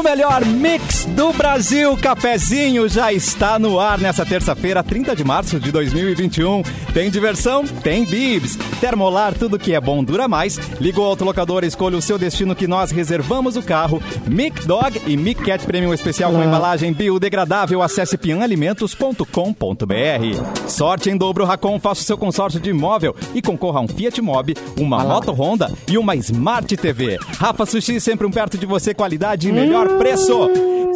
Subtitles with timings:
[0.00, 5.60] O melhor mix do Brasil, cafezinho, já está no ar nessa terça-feira, 30 de março
[5.60, 6.62] de 2021.
[6.94, 7.66] Tem diversão?
[7.66, 8.56] Tem bibs.
[8.80, 10.56] Termolar, tudo que é bom dura mais.
[10.80, 14.02] Liga o autolocador, escolha o seu destino que nós reservamos o carro.
[14.26, 17.82] Mic Dog e Mic Cat Premium especial com embalagem biodegradável.
[17.82, 20.66] Acesse pianalimentos.com.br.
[20.66, 24.18] Sorte em dobro Racon, faça o seu consórcio de imóvel e concorra a um Fiat
[24.22, 27.18] Mobi, uma moto Honda e uma Smart TV.
[27.38, 30.48] Rafa Sushi, sempre um perto de você, qualidade e melhor preço.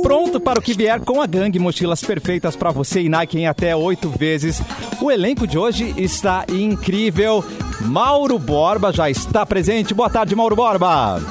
[0.03, 3.47] Pronto para o que vier com a gangue, mochilas perfeitas para você e Nike em
[3.47, 4.61] até oito vezes.
[5.01, 7.43] O elenco de hoje está incrível.
[7.81, 9.95] Mauro Borba já está presente.
[9.95, 11.23] Boa tarde, Mauro Borba.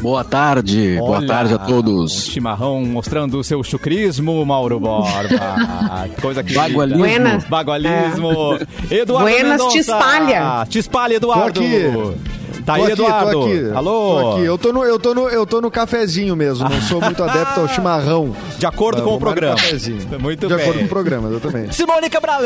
[0.00, 2.24] Boa tarde, boa Olha, tarde a Um todos.
[2.24, 6.08] chimarrão mostrando o seu chucrismo, Mauro Borba.
[6.22, 7.00] Coisa que Bagualismo.
[7.04, 7.44] Buenas.
[7.44, 8.58] Bagualismo.
[8.90, 9.78] Eduardo Buenas, te Mendonça.
[9.78, 10.66] espalha.
[10.68, 11.60] Te espalha, Eduardo.
[11.60, 12.18] Tô aqui.
[12.64, 13.32] Tá Tô aí, aqui, Eduardo.
[13.32, 14.20] Tô aqui, Alô.
[14.22, 14.44] Tô aqui.
[14.44, 17.60] Eu tô, no, eu, tô no, eu tô no cafezinho mesmo, não sou muito adepto
[17.60, 18.34] ao chimarrão.
[18.58, 19.56] De acordo Mas com o programa.
[20.20, 20.62] Muito De bem.
[20.62, 21.74] acordo com o programa, exatamente.
[21.74, 22.40] Simone Cabral.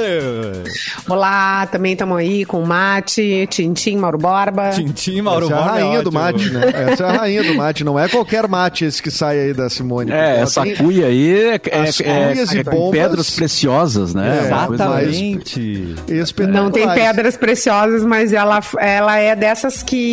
[1.09, 4.71] Olá, também estamos aí com o Mate, Tintim, Mauro Borba.
[4.71, 5.73] Tintim, Mauro Essa é a Borba.
[5.75, 6.21] rainha do ótimo.
[6.21, 6.63] mate, né?
[6.93, 7.85] Essa é a rainha do mate.
[7.85, 10.13] Não é qualquer mate esse que sai aí da Simone.
[10.13, 12.91] É, essa tem- cuia aí é, é, é- e é bombas.
[13.01, 14.39] pedras preciosas, né?
[14.43, 15.95] É, Exatamente.
[16.09, 16.63] espetaculares.
[16.65, 20.04] Não tem pedras preciosas, mas ela, ela é dessas que,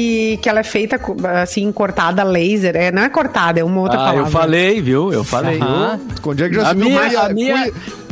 [0.42, 1.00] que ela é feita
[1.42, 2.75] assim, cortada a laser.
[2.75, 4.22] É, não é cortada, é uma outra Ah, palavra.
[4.22, 5.11] eu falei, viu?
[5.14, 5.59] Eu falei.
[5.59, 6.00] Aham.
[6.25, 7.72] Onde é que já A se viu minha- cuia, a minha-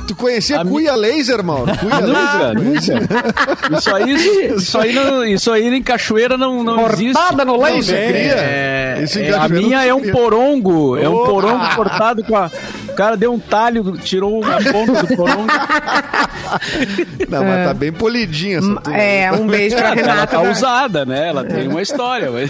[0.09, 1.71] Tu conhecia a cuia laser, Mauro?
[1.77, 1.99] Cuia
[2.55, 3.01] laser?
[3.77, 7.13] Isso aí, isso aí, não, isso aí em cachoeira não, não existe.
[7.13, 7.95] Cortada no laser.
[7.95, 12.49] É, Isso em é, a minha é um porongo, é um porongo cortado com a.
[12.89, 15.47] O cara deu um talho, tirou a ponta do porongo.
[17.29, 18.97] Não, mas tá bem polidinha essa tua.
[18.97, 20.27] É, um beijo pra Ela Renata.
[20.37, 21.27] tá da- usada, né?
[21.29, 22.29] Ela tem uma história.
[22.31, 22.49] Mas...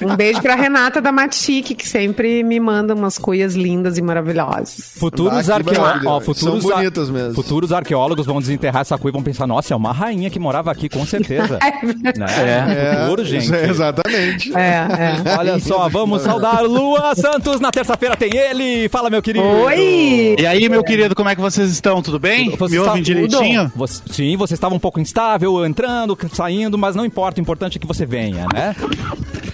[0.00, 4.92] Um beijo pra Renata da Matique, que sempre me manda umas cuias lindas e maravilhosas.
[4.96, 6.10] Futuros, Ah, que arqueó- maravilha.
[6.10, 7.34] ó, futuros, bonitas mesmo.
[7.34, 10.70] futuros arqueólogos vão desenterrar essa cuia e vão pensar, nossa, é uma rainha que morava
[10.70, 11.58] aqui, com certeza.
[12.16, 12.26] né?
[12.38, 13.00] É.
[13.02, 13.54] Futuro, gente.
[13.54, 14.56] é exatamente.
[14.56, 14.86] É,
[15.26, 15.38] é.
[15.38, 17.60] Olha só, vamos saudar Lua Santos.
[17.60, 18.88] Na terça-feira tem ele.
[18.88, 19.44] Fala, meu querido.
[19.44, 20.36] Oi!
[20.38, 22.02] E aí, meu querido, como é que vocês estão?
[22.02, 22.50] Tudo bem?
[22.56, 23.70] Você Me ouvem direitinho?
[23.74, 27.40] Você- sim, você estava um pouco instável, entrando, saindo, mas não importa.
[27.40, 28.74] O importante é que você venha, né?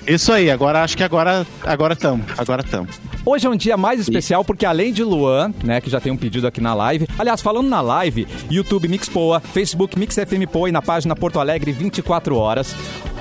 [0.07, 3.01] Isso aí, agora acho que agora agora estamos, agora estamos.
[3.25, 6.17] Hoje é um dia mais especial porque além de Luan, né, que já tem um
[6.17, 7.09] pedido aqui na live.
[7.19, 11.41] Aliás, falando na live, YouTube Mix Poa, Facebook Mix FM Poa e na página Porto
[11.41, 12.75] Alegre 24 horas.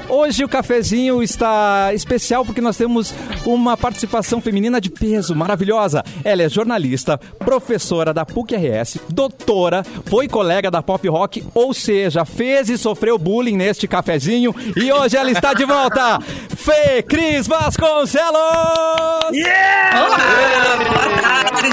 [0.09, 3.13] Hoje o cafezinho está especial porque nós temos
[3.45, 6.03] uma participação feminina de peso maravilhosa.
[6.23, 12.69] Ela é jornalista, professora da PUC-RS, doutora, foi colega da Pop Rock, ou seja, fez
[12.69, 16.19] e sofreu bullying neste cafezinho e hoje ela está de volta.
[16.55, 18.33] Fê Cris Vasconcelos!
[19.93, 20.17] Olá,
[20.77, 21.63] boa tarde!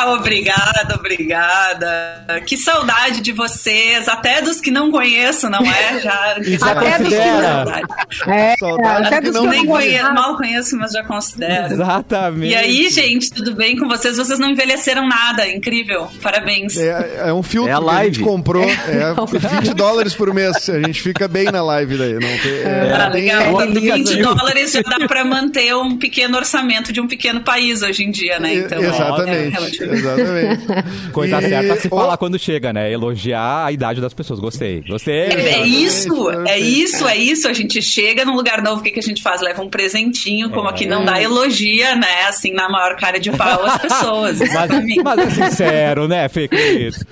[0.00, 2.42] Ah, obrigada, obrigada.
[2.46, 6.00] Que saudade de vocês, até dos que não conheço, não é?
[6.00, 7.16] Já, já Até dos que.
[7.16, 7.86] Saudade.
[8.26, 11.74] É, Saudade até que dos não que Nem não conheço, mal conheço, mas já considero.
[11.74, 12.52] Exatamente.
[12.52, 14.16] E aí, gente, tudo bem com vocês?
[14.16, 16.08] Vocês não envelheceram nada, incrível.
[16.22, 16.76] Parabéns.
[16.76, 18.24] É, é um filtro É a que a gente live.
[18.24, 18.64] comprou.
[18.64, 19.14] É
[19.62, 20.68] 20 dólares por mês.
[20.68, 22.12] A gente fica bem na live daí.
[22.14, 23.42] Não tem, é, Ah, não tem- legal.
[23.48, 24.34] um Com 20 aplicativo.
[24.34, 28.38] dólares já dá pra manter um pequeno orçamento de um pequeno país hoje em dia,
[28.38, 28.54] né?
[28.54, 29.52] Então, é exatamente.
[29.54, 29.87] relativo.
[29.92, 30.66] Exatamente.
[31.12, 32.90] Coisa E- certa se falar quando chega, né?
[32.92, 34.38] Elogiar a idade das pessoas.
[34.40, 34.82] Gostei.
[34.86, 35.14] Gostei.
[35.14, 37.48] É, é isso, é isso, é isso.
[37.48, 39.40] A gente chega num lugar novo, o que, que a gente faz?
[39.40, 42.24] Leva um presentinho, como aqui não dá elogia, né?
[42.28, 44.38] Assim, na maior cara de pau as pessoas.
[44.38, 45.02] Mas, exatamente.
[45.02, 47.04] mas é sincero, né, Fê Cris?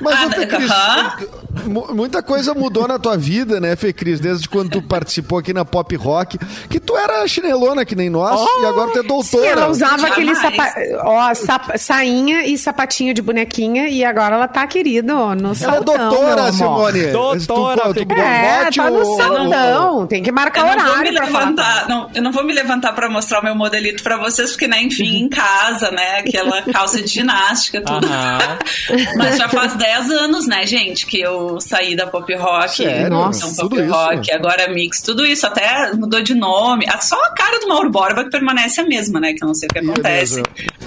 [0.00, 1.16] Mas, Ah, ô, Fê Cris, aham.
[1.20, 1.26] mu-
[1.94, 4.20] muita coisa mudou na tua vida, né, Fê Cris?
[4.20, 8.40] Desde quando tu participou aqui na Pop Rock, que tu era chinelona que nem nós,
[8.62, 9.42] e agora tu é doutora.
[9.44, 10.12] Sim, ela usava Jamais.
[10.12, 10.74] aquele sapa...
[11.04, 15.52] ó, sapa- sainha e sapatinho de bonequinha e agora ela tá, querido, ó, no Ela
[15.52, 16.52] é saltão, meu doutora, amor.
[16.92, 17.06] Simone.
[17.12, 18.14] Doutora, Tu, tu, tu.
[18.20, 20.06] É, tá no o- saltão.
[20.06, 21.26] Tem que Eu marcar não vou me horário falar.
[21.26, 24.66] levantar, não, eu não vou me levantar pra mostrar o meu modelito pra vocês, porque,
[24.66, 28.06] né, enfim, em casa, né, aquela calça de ginástica, tudo.
[29.16, 33.06] Mas já faz 10 anos, né, gente, que eu saí da pop rock, Sério?
[33.06, 33.92] então Tudo pop isso?
[33.94, 36.86] rock, agora mix, tudo isso, até mudou de nome.
[36.88, 39.54] Ah, Só a cara do Mauro Borba que permanece a mesma, né, que eu não
[39.54, 40.42] sei o que Ih, acontece.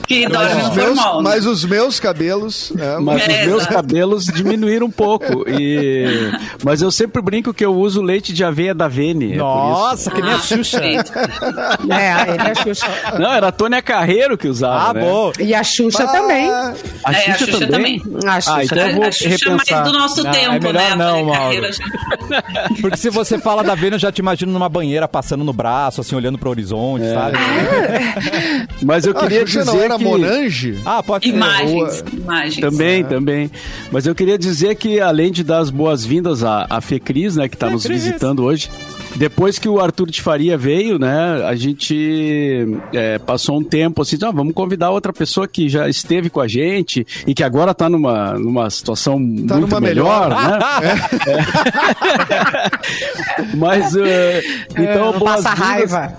[0.07, 1.21] Que Mas dorme os, no meus, formal.
[1.21, 1.29] né?
[1.29, 2.73] mas os meus cabelos.
[2.77, 3.73] é, Mas É, os meus exato.
[3.75, 5.45] cabelos diminuíram um pouco.
[5.47, 6.31] E...
[6.63, 9.33] Mas eu sempre brinco que eu uso leite de aveia da Vene.
[9.33, 10.79] é Nossa, que nem a Ah, Xuxa.
[10.79, 11.11] perfeito.
[11.89, 12.87] É, ele é a Xuxa.
[13.19, 14.89] Não, era a Tônia Carreiro que usava.
[14.89, 15.01] Ah, né?
[15.01, 15.31] bom.
[15.39, 16.49] E a Xuxa Ah, também.
[16.49, 18.01] A É, Xuxa, também.
[18.25, 19.83] A Xuxa Ah, então eu É, vou a Xuxa é mais repensar.
[19.83, 20.95] do nosso tempo, tempo, melhor né?
[20.95, 21.61] Não, Mauro.
[21.73, 22.43] já-
[22.81, 26.01] Porque se você fala da Vênus, eu já te imagino numa banheira passando no braço,
[26.01, 27.37] assim, olhando pro horizonte, sabe?
[28.83, 30.03] Mas eu Ah, queria a Xuxa dizer não era que...
[30.03, 30.77] Monange?
[30.85, 31.33] Ah, pode ser.
[31.35, 32.59] Imagens, imagens.
[32.59, 33.51] Também, também.
[33.91, 37.55] Mas eu queria dizer que, além de dar as boas-vindas à, à Fecris, né, que
[37.55, 38.69] está nos visitando hoje,
[39.15, 44.17] depois que o Arthur de Faria veio, né, a gente é, passou um tempo assim,
[44.23, 47.89] ah, vamos convidar outra pessoa que já esteve com a gente e que agora está
[47.89, 49.15] numa, numa situação
[49.47, 50.59] Tá muito numa melhor, melhor.
[50.59, 50.59] né?
[51.29, 51.39] É.
[53.57, 54.41] Mas, é,
[54.77, 56.13] então, Não passa raiva.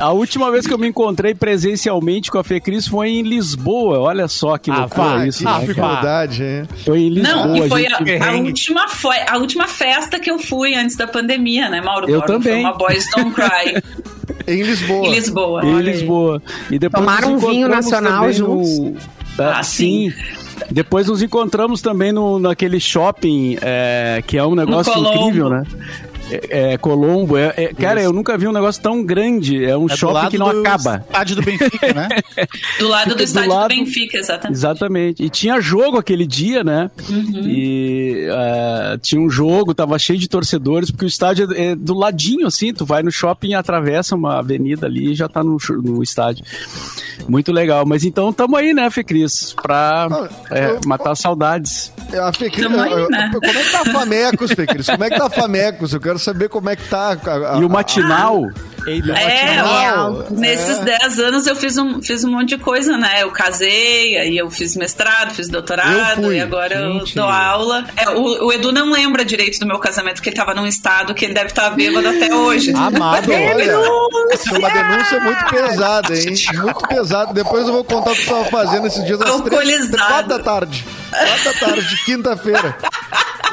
[0.00, 3.98] A última vez que eu me encontrei presencialmente com a Fecris foi em Lisboa.
[4.00, 6.68] Olha só que Ah, loucura vai, isso, que né, dificuldade, hein?
[6.86, 7.46] Foi em Lisboa.
[7.46, 8.12] Não, e foi gente.
[8.22, 12.08] a, a última, foi a última festa que eu fui antes da pandemia, né, Mauro?
[12.08, 12.32] Eu Borba?
[12.34, 12.52] também.
[12.52, 13.82] Foi uma Boys Don't Cry
[14.48, 15.06] Em Lisboa.
[15.06, 15.64] em Lisboa.
[15.66, 15.80] Em.
[15.82, 16.42] Lisboa.
[16.70, 18.78] E depois Tomaram um vinho nacional juntos?
[18.78, 18.96] No...
[19.38, 20.12] Ah, Ah, sim.
[20.70, 25.62] Depois nos encontramos também no, naquele shopping, é, que é um negócio incrível, né?
[26.30, 27.36] É, é, Colombo.
[27.36, 29.64] É, é- cara, eu nunca vi um negócio tão grande.
[29.64, 31.04] É um É do shopping que não do acaba.
[31.08, 32.08] Estádio do Benfica, né?
[32.78, 34.56] Do lado Fica do do estádio lado- do Benfica, exatamente.
[34.56, 35.22] Exatamente.
[35.24, 36.90] E tinha jogo aquele dia, né?
[37.08, 41.94] E eh, tinha um jogo, tava cheio de torcedores, porque o estádio é, é do
[41.94, 42.72] ladinho, assim.
[42.72, 46.44] Tu vai no shopping, atravessa uma avenida ali e já tá no, no estádio.
[47.28, 47.84] Muito legal.
[47.86, 49.52] Mas então tamo aí, né, Fê Cris?
[49.60, 51.92] Pra Ah, é, eu- matar saudades.
[52.12, 53.30] A Fecris, aí, né?
[53.32, 54.86] Como é que tá a Famecos, Fecris?
[54.86, 55.92] Como é que tá a Famecos?
[55.92, 57.16] Eu quero saber como é que tá.
[57.26, 58.42] a- a- E o matinal.
[58.86, 59.12] Eita.
[59.12, 60.24] É, Matinal.
[60.30, 63.22] ó, nesses 10 anos eu fiz um, fiz um monte de coisa, né?
[63.22, 67.14] Eu casei, aí eu fiz mestrado, fiz doutorado, Eu e agora Gente.
[67.14, 67.84] eu dou aula.
[67.94, 71.12] É, o, o Edu não lembra direito do meu casamento, porque ele tava num estado
[71.14, 72.72] que ele deve estar bêbado até hoje.
[72.74, 73.30] Amado.
[73.30, 76.34] Olha, essa é uma denúncia muito pesada, hein?
[76.54, 77.34] Muito pesada.
[77.34, 79.98] Depois eu vou contar o que tu tava fazendo esses dias às três, Alcoolizado.
[79.98, 80.86] quatro da tarde.
[81.10, 82.78] Quatro da tarde, quinta-feira.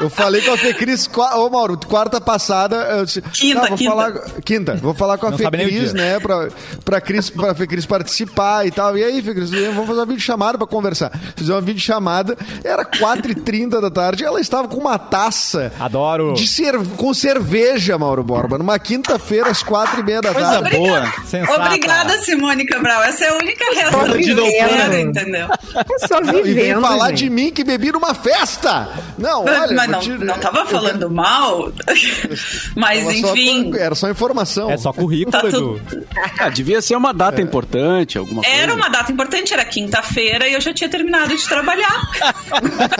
[0.00, 2.76] Eu falei com a Fecris, ô Mauro, quarta passada.
[2.76, 3.90] Eu disse, Quinta, "Ah, vou quinta.
[3.90, 4.12] Falar,
[4.44, 6.20] quinta, vou falar com a Não Fecris, né?
[6.20, 6.48] Pra,
[6.84, 8.96] pra, Cris, pra Fecris participar e tal.
[8.96, 11.10] E aí, Fecris, vamos fazer uma videochamada pra conversar.
[11.36, 16.34] Fizemos uma videochamada, era 4h30 da tarde, ela estava com uma taça Adoro.
[16.34, 20.76] de cer- com cerveja, Mauro Borba, numa quinta-feira, às quatro e meia da Coisa tarde.
[20.76, 21.12] boa.
[21.26, 21.60] Sensata.
[21.66, 23.02] Obrigada, Simone Cabral.
[23.02, 25.48] Essa é a única reação de que eu quero, entendeu?
[25.74, 27.24] Eu só E vem vivendo, falar gente.
[27.24, 28.88] de mim que bebi numa festa.
[29.18, 31.72] Não, olha, Mas não, te- não tava falando mal.
[32.76, 33.72] Mas Tava só- enfim.
[33.76, 34.70] era só informação.
[34.70, 35.80] É só currículo, Tá Edu.
[35.84, 36.06] tudo-
[36.38, 38.56] Ah, devia ser uma data importante, alguma coisa.
[38.56, 42.02] Era uma data importante, era quinta-feira e eu já tinha terminado de trabalhar.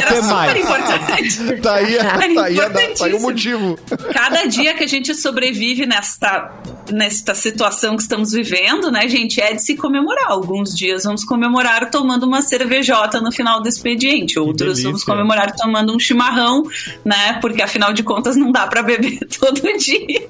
[0.00, 0.56] era super mais.
[0.58, 1.60] importante.
[1.62, 3.78] Tá aí, tá aí, a- tá aí o motivo.
[4.12, 6.50] Cada dia que a gente sobrevive nesta,
[6.90, 10.26] nesta situação que estamos vivendo, né, gente, é de se comemorar.
[10.30, 15.85] Alguns dias vamos comemorar tomando uma cervejota no final do expediente, outros vamos comemorar tomando
[15.94, 16.62] um chimarrão,
[17.04, 20.26] né, porque afinal de contas não dá pra beber todo dia.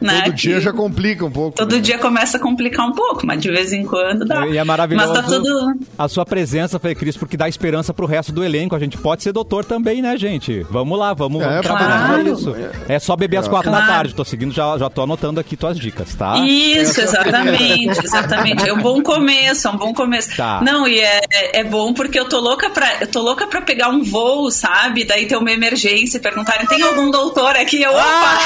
[0.00, 1.56] né, Todo dia que já complica um pouco.
[1.56, 1.80] Todo né?
[1.80, 4.46] dia começa a complicar um pouco, mas de vez em quando dá.
[4.46, 5.74] E é maravilhoso Mas tá tudo.
[5.98, 8.74] a sua presença, Fê Cris, porque dá esperança pro resto do elenco.
[8.74, 10.64] A gente pode ser doutor também, né, gente?
[10.70, 12.22] Vamos lá, vamos, É, vamos trabalhar claro.
[12.22, 12.54] pra isso.
[12.88, 13.92] É só beber às quatro da Claro.
[13.92, 14.14] tarde.
[14.14, 16.38] Tô seguindo, já, já tô anotando aqui tuas dicas, tá?
[16.38, 18.68] Isso, exatamente, exatamente.
[18.68, 20.36] É um bom começo, é um bom começo.
[20.36, 20.60] Tá.
[20.62, 21.20] Não, e é,
[21.60, 23.00] é bom porque eu tô louca pra.
[23.00, 24.91] Eu tô louca pra pegar um voo, sabe?
[25.06, 27.82] Daí ter uma emergência e perguntarem: tem algum doutor aqui?
[27.82, 28.38] Eu, opa!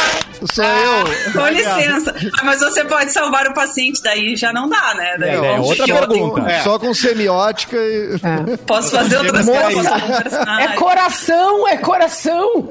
[0.52, 1.32] Sou eu.
[1.32, 2.14] Com licença.
[2.38, 5.16] Ah, mas você pode salvar o paciente, daí já não dá, né?
[5.18, 6.42] Daí É, eu é acho outra pergunta.
[6.44, 8.18] tenho- Só com semiótica e.
[8.66, 9.86] Posso fazer outras coisas.
[9.88, 10.36] posso.
[10.60, 12.68] É coração, é coração.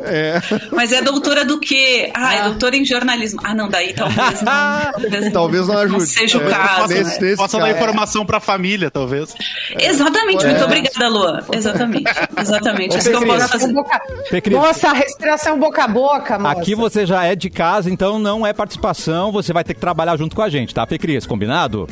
[0.71, 2.11] Mas é doutora do quê?
[2.13, 3.39] Ah, é doutora em jornalismo.
[3.43, 4.51] Ah, não, daí talvez não.
[4.91, 6.07] Talvez, Talvez não ajude.
[6.07, 6.87] seja o É, caso.
[6.93, 7.35] nesse- né?
[7.35, 9.33] Possa dar informação pra família, talvez.
[9.79, 10.49] Exatamente, É.
[10.49, 11.45] muito obrigada, Lua.
[11.51, 12.11] Exatamente.
[12.39, 12.97] Exatamente.
[12.97, 13.64] Isso que eu posso fazer.
[13.73, 14.01] Boca...
[14.29, 14.57] Fê Cris.
[14.57, 16.59] Nossa, a respiração boca a boca, moça.
[16.59, 19.31] Aqui você já é de casa, então não é participação.
[19.31, 21.25] Você vai ter que trabalhar junto com a gente, tá, Fê Cris?
[21.25, 21.87] Combinado?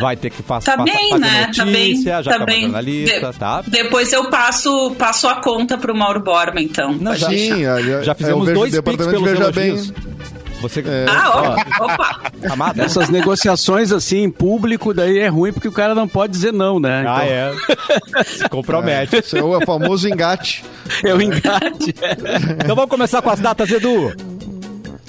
[0.00, 1.46] Vai ter que fa Tá bem, fazer né?
[1.46, 2.02] notícia, Tá bem.
[2.02, 3.04] já tá que é uma bem.
[3.04, 3.62] De- tá?
[3.66, 6.92] Depois eu passo, passo a conta pro Mauro Borba, então.
[6.92, 9.76] Não, já, Sim, olha, já fizemos dois pix pelos Veja Bem.
[10.60, 10.82] Você...
[11.08, 11.30] Ah,
[11.80, 12.20] ó, opa.
[12.50, 12.80] Amado?
[12.82, 16.80] Essas negociações assim em público, daí é ruim porque o cara não pode dizer não,
[16.80, 17.04] né?
[17.06, 18.24] Ah, Então, é.
[18.24, 19.16] Se compromete.
[19.16, 20.64] Esse é o famoso engate.
[21.04, 21.94] é o engate.
[22.62, 24.12] Então vamos começar com as datas, Edu.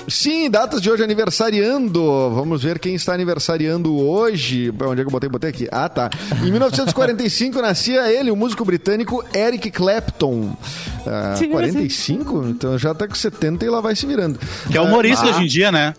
[0.09, 2.01] Sim, datas de hoje aniversariando.
[2.33, 4.73] Vamos ver quem está aniversariando hoje.
[4.81, 5.29] Onde é que eu botei?
[5.29, 5.67] Botei aqui.
[5.71, 6.09] Ah, tá.
[6.43, 10.55] Em 1945 nascia ele, o músico britânico Eric Clapton.
[11.05, 12.45] Ah, 45?
[12.49, 14.39] Então já tá com 70 e lá vai se virando.
[14.71, 15.93] Que é humorista Ah, hoje em dia, né?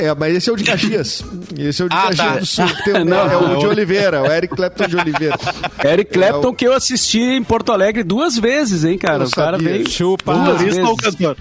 [0.00, 1.24] É, mas esse é o de Caxias.
[1.58, 2.38] Esse é o de Ah, Caxias tá.
[2.38, 2.66] do Sul.
[2.84, 5.36] Tem- Não, é o de Oliveira, o Eric Clapton de Oliveira.
[5.84, 9.24] Eric Clapton, É o- que eu assisti em Porto Alegre duas vezes, hein, cara?
[9.24, 9.72] Eu o cara sabia.
[9.72, 9.90] veio.
[9.90, 10.34] Chupa.
[10.34, 11.16] duas Humorista ou vezes.
[11.16, 11.36] cantor?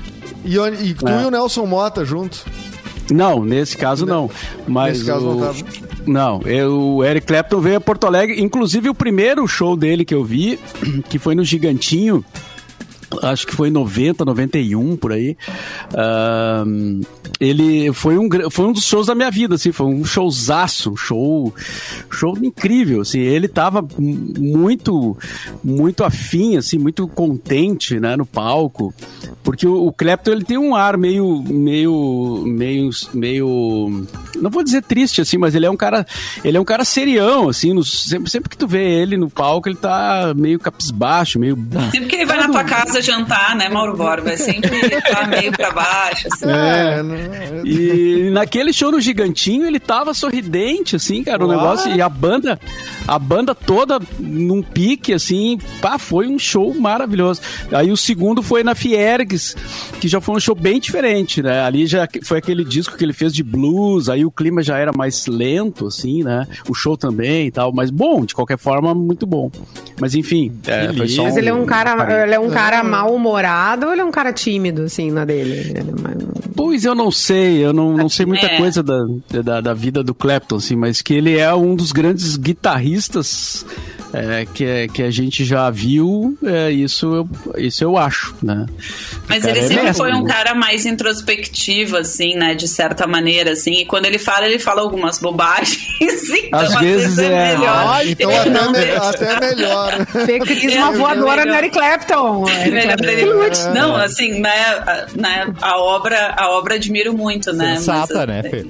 [0.48, 0.56] E,
[0.90, 1.24] e tu É.
[1.24, 2.46] e o Nelson Mota junto.
[3.12, 4.30] Não, nesse caso não.
[4.68, 5.36] Mas Nesse caso o...
[5.36, 5.58] não tava.
[6.06, 8.42] Não, eu- o Eric Clapton veio a Porto Alegre.
[8.42, 10.60] Inclusive, o primeiro show dele que eu vi,
[11.10, 12.24] que foi no Gigantinho,
[13.24, 15.38] acho que foi em 90, 91, por aí.
[15.96, 17.02] ahn,
[17.40, 21.54] ele foi um, foi um dos shows da minha vida, assim, foi um showzaço, show,
[22.12, 25.16] show incrível, assim, ele tava muito,
[25.64, 28.94] muito afim, assim, muito contente, né, no palco,
[29.48, 34.06] porque o, o Clapton, ele tem um ar meio, meio, meio, meio,
[34.42, 36.06] não vou dizer triste, assim, mas ele é um cara,
[36.44, 39.68] ele é um cara serião, assim, no- sempre, sempre que tu vê ele no palco,
[39.68, 41.58] ele tá meio capisbaixo, meio...
[41.92, 44.32] Sempre que ele vai na tua casa jantar, né, Mauro Borba?
[44.32, 44.70] É sempre
[45.02, 46.28] tá meio pra baixo.
[46.32, 46.46] assim.
[46.50, 51.58] É, não- E naquele show no Gigantinho, ele tava sorridente, assim, cara, o Uau.
[51.58, 51.92] negócio.
[51.92, 52.60] E a banda,
[53.08, 57.42] a banda toda num pique, assim, pá, foi um show maravilhoso.
[57.72, 59.56] Aí o segundo foi na Fiergues,
[60.00, 61.62] que já foi um show bem diferente, né?
[61.64, 64.92] Ali já foi aquele disco que ele fez de blues, aí o clima já era
[64.96, 66.48] mais lento, assim, né?
[66.70, 69.50] O show também e tal, mas bom, de qualquer forma, muito bom.
[70.00, 72.84] Mas enfim, é, foi só Mas ele é um cara, ele é um cara É.
[72.84, 75.54] mal-humorado ou ele é um cara tímido, assim, na dele?
[75.54, 78.58] Ele é Pois eu não sei, eu não, não sei muita É.
[78.58, 79.06] coisa da,
[79.44, 83.66] da, da vida do Clapton, assim, mas que ele é um dos grandes guitarristas
[84.14, 88.66] é, que, é- que a gente já viu, é, isso, eu, isso eu acho, né?
[89.28, 90.34] Mas ele é sempre mestre, foi um né?
[90.34, 92.56] cara mais introspectivo, assim, né?
[92.56, 93.74] De certa maneira, assim.
[93.82, 95.78] E quando ele fala, ele fala algumas bobagens.
[96.48, 97.56] Então, Às vezes é.
[97.56, 97.68] melhor.
[97.96, 100.08] Ah, então até, não me- até melhor.
[100.16, 101.58] É, uma voadora é.
[101.58, 102.46] Eric Clapton.
[103.74, 107.76] Não, assim, né, a, né, a obra, a obra admiro muito, né?
[107.76, 108.66] Sensata, mas, né, Fê?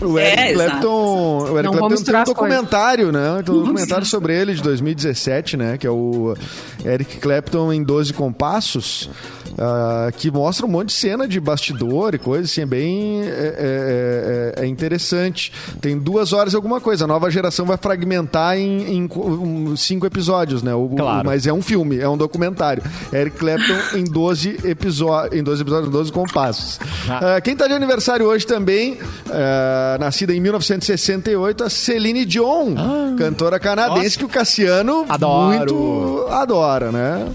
[0.00, 0.70] O É, Eric exato.
[0.70, 3.42] Clapton, o Eric Clapton tem um documentário, né?
[3.44, 5.76] Tem um documentário sobre ele de 2017, né?
[5.78, 6.34] Que é o
[6.84, 9.10] Eric Clapton em 12 Compassos,
[9.58, 13.26] ah, que mostra um monte de cena de bastidor e coisa, assim, é bem é,
[13.26, 15.52] é- é- é interessante.
[15.80, 17.04] Tem duas horas e alguma coisa.
[17.04, 20.74] A nova geração vai fragmentar em, em co- cinco episódios, né?
[20.74, 21.26] O- Claro.
[21.26, 22.82] Mas é um filme, é um documentário.
[23.12, 26.80] Eric Clapton em 12 episódios, em 12 episódios, 12 compassos.
[27.08, 28.98] Ah, quem tá de aniversário hoje também,
[29.30, 32.74] ah, nascida em 1968, a Celine Dion,
[33.18, 35.46] cantora canadense que o Cassiano Adoro.
[35.74, 37.28] muito adora, né?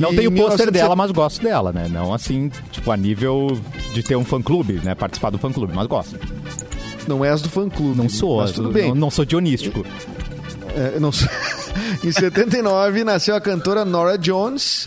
[0.00, 1.86] Não tenho o pôster 1970 dela, mas gosto dela, né?
[1.88, 3.60] Não assim, tipo, a nível
[3.94, 4.94] de ter um fã-clube, né?
[4.94, 6.18] Participar do fã-clube, mas gosto.
[7.06, 7.96] Não és do fã-clube.
[7.96, 8.88] Não sou, Mas tudo bem.
[8.88, 9.84] Não, não sou dionístico.
[10.76, 11.28] É, não sou-
[12.04, 14.86] em 79 nasceu a cantora Nora Jones.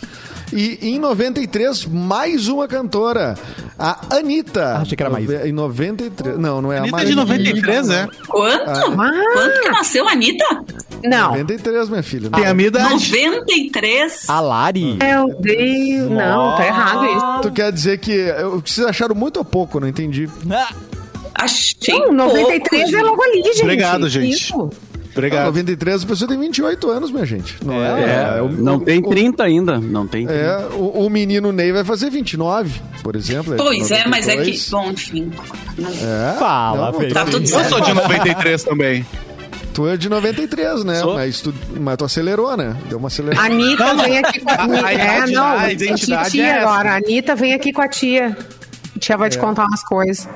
[0.52, 3.34] E em 93, mais uma cantora,
[3.78, 4.76] a Anitta.
[4.76, 5.28] Ah, achei que era mais.
[5.28, 6.38] Em 93.
[6.38, 8.06] Não, não é a Anitta de 93, é?
[8.28, 8.70] Quanto?
[8.70, 8.82] Ah.
[9.32, 10.64] Quanto que nasceu a Anitta?
[11.04, 11.30] Não.
[11.30, 12.30] 93, minha filha.
[12.30, 12.88] Tem a minha idade.
[13.10, 14.28] 93?
[14.28, 14.96] A Lari.
[15.00, 16.10] Meu Deus.
[16.10, 17.40] Não, tá errado isso.
[17.42, 18.12] Tu quer dizer que.
[18.12, 19.78] eu- Vocês acharam muito ou pouco?
[19.80, 20.28] Não entendi.
[21.34, 23.62] Achei Não, 93 pouco, é logo ali, gente.
[23.62, 24.32] Obrigado, gente.
[24.34, 24.70] Isso.
[25.16, 25.46] Obrigado.
[25.46, 27.56] 93, a pessoa tem 28 anos, minha gente.
[27.64, 28.02] Não é?
[28.34, 30.42] É, é o- não o- tem o- 30 ainda, não tem 30.
[30.42, 33.54] É, o, o menino Ney vai fazer 29, por exemplo.
[33.56, 34.58] Pois é, mas é que.
[34.58, 34.70] 92.
[34.70, 35.30] Bom, enfim.
[35.78, 37.08] É, Fala, não.
[37.10, 37.68] Tá tudo Eu certo.
[37.68, 39.06] sou de 93 também.
[39.74, 41.00] Tu é de 93, né?
[41.00, 41.14] Sou.
[41.14, 42.76] Mas tu, mas tu acelerou, né?
[42.88, 43.42] Deu uma acelerada.
[43.42, 46.60] A Anitta vem aqui com a, A é, não, a identidade tia é essa.
[46.60, 46.92] agora.
[46.92, 48.36] A Anitta vem aqui com a tia.
[48.94, 50.28] A tia vai te contar umas coisas.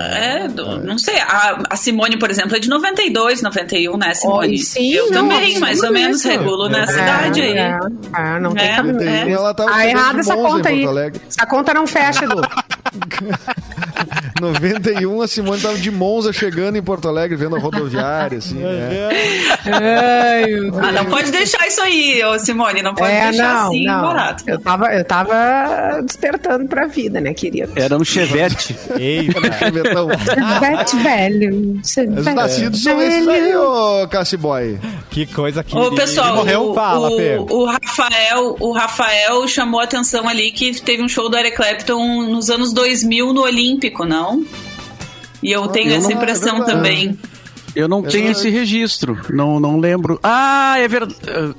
[0.00, 1.16] É, do- não sei.
[1.20, 4.48] A, a Simone, por exemplo, é de 92, 91, né, Simone?
[4.48, 7.56] Oi, sim, eu não, também, mais ou menos, regulo nessa idade aí.
[7.56, 7.78] É,
[8.16, 9.04] é, não tem É, cabimento.
[9.04, 9.30] é.
[9.30, 10.84] Ela tava Tá chegando errada essa conta aí.
[11.28, 12.40] Essa conta não fecha, Edu.
[14.40, 19.08] 91, a Simone tava de Monza chegando em Porto Alegre, vendo a rodoviária, assim, né?
[20.82, 24.02] Ah, não pode deixar isso aí, ô Simone, não pode É, deixar não, assim não.
[24.02, 24.44] barato.
[24.46, 27.72] Eu tava, eu tava despertando pra vida, né, querido?
[27.76, 28.76] Era um chevette.
[28.98, 29.40] Eita.
[29.58, 30.08] Chevetão.
[30.10, 31.80] Chevette velho.
[32.18, 34.08] Os nascidos são esses aí, ô
[35.10, 35.76] que coisa que.
[35.76, 36.70] Ô, pessoal, morreu.
[36.70, 41.28] o, Fala, o, o Rafael, o Rafael chamou a atenção ali que teve um show
[41.28, 44.29] do Eric Clapton nos anos 2000 no Olímpico, não?
[45.42, 46.72] E eu tenho eu essa não- impressão é verdade.
[46.76, 47.18] também.
[47.74, 50.18] Eu não tenho esse registro, não, não lembro.
[50.24, 51.06] Ah, é, ver,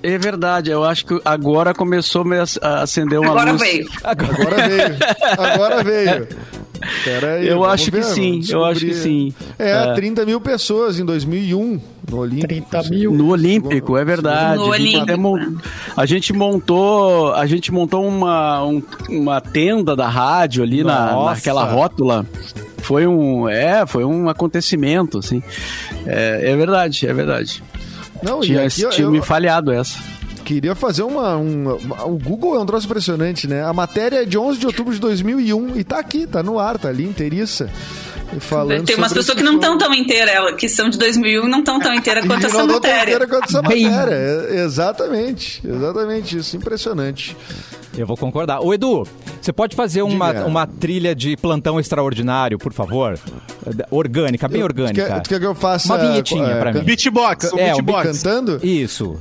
[0.03, 2.25] é verdade, eu acho que agora começou
[2.61, 3.61] a acender uma Agora luz.
[3.61, 3.89] veio.
[4.03, 4.97] Agora veio.
[5.37, 6.27] Agora veio.
[7.05, 9.33] Pera aí, Eu acho que ver, sim, vamos eu acho que sim.
[9.57, 9.93] É, É.
[9.93, 11.79] 30 mil pessoas em 2001
[12.09, 12.47] no Olímpico.
[12.47, 13.11] 30 mil.
[13.13, 14.57] No Olímpico, é verdade.
[14.57, 15.55] No a, gente Olímpico, até mon-
[15.97, 21.63] a gente montou, a gente montou uma, um- uma tenda da rádio ali na, naquela
[21.63, 22.25] rótula.
[22.77, 25.41] foi um, é, foi um acontecimento, assim.
[26.05, 27.63] É, é verdade, é verdade.
[28.23, 29.97] Não, Tinha, aqui, tinha eu- me falhado essa.
[30.43, 31.69] Queria fazer uma, um-
[32.05, 33.63] O Google é um troço impressionante, né?
[33.63, 36.77] A matéria é de 11 de outubro de 2001 e tá aqui, tá no ar,
[36.77, 37.69] tá ali, inteiriça.
[38.39, 41.49] Falando Tem umas sobre pessoas que não estão tão inteiras, que são de 2001 e
[41.49, 43.01] não estão tão inteiras quanto essa não matéria.
[43.01, 44.13] inteira quanto essa matéria.
[44.13, 46.55] É, Exatamente, exatamente isso.
[46.55, 47.35] Impressionante.
[47.97, 48.61] Eu vou concordar.
[48.61, 49.05] Ô, Edu,
[49.41, 50.45] você pode fazer uma, Diga.
[50.45, 53.19] uma trilha de plantão extraordinário, por favor?
[53.89, 55.05] Orgânica, bem Tu orgânica.
[55.07, 55.87] quer, tu quer que eu faça...
[55.93, 56.85] Uma vinhetinha é, pra can- mim.
[56.85, 58.23] Beatbox, um É, o beatbox.
[58.23, 58.59] Cantando?
[58.65, 59.19] Isso.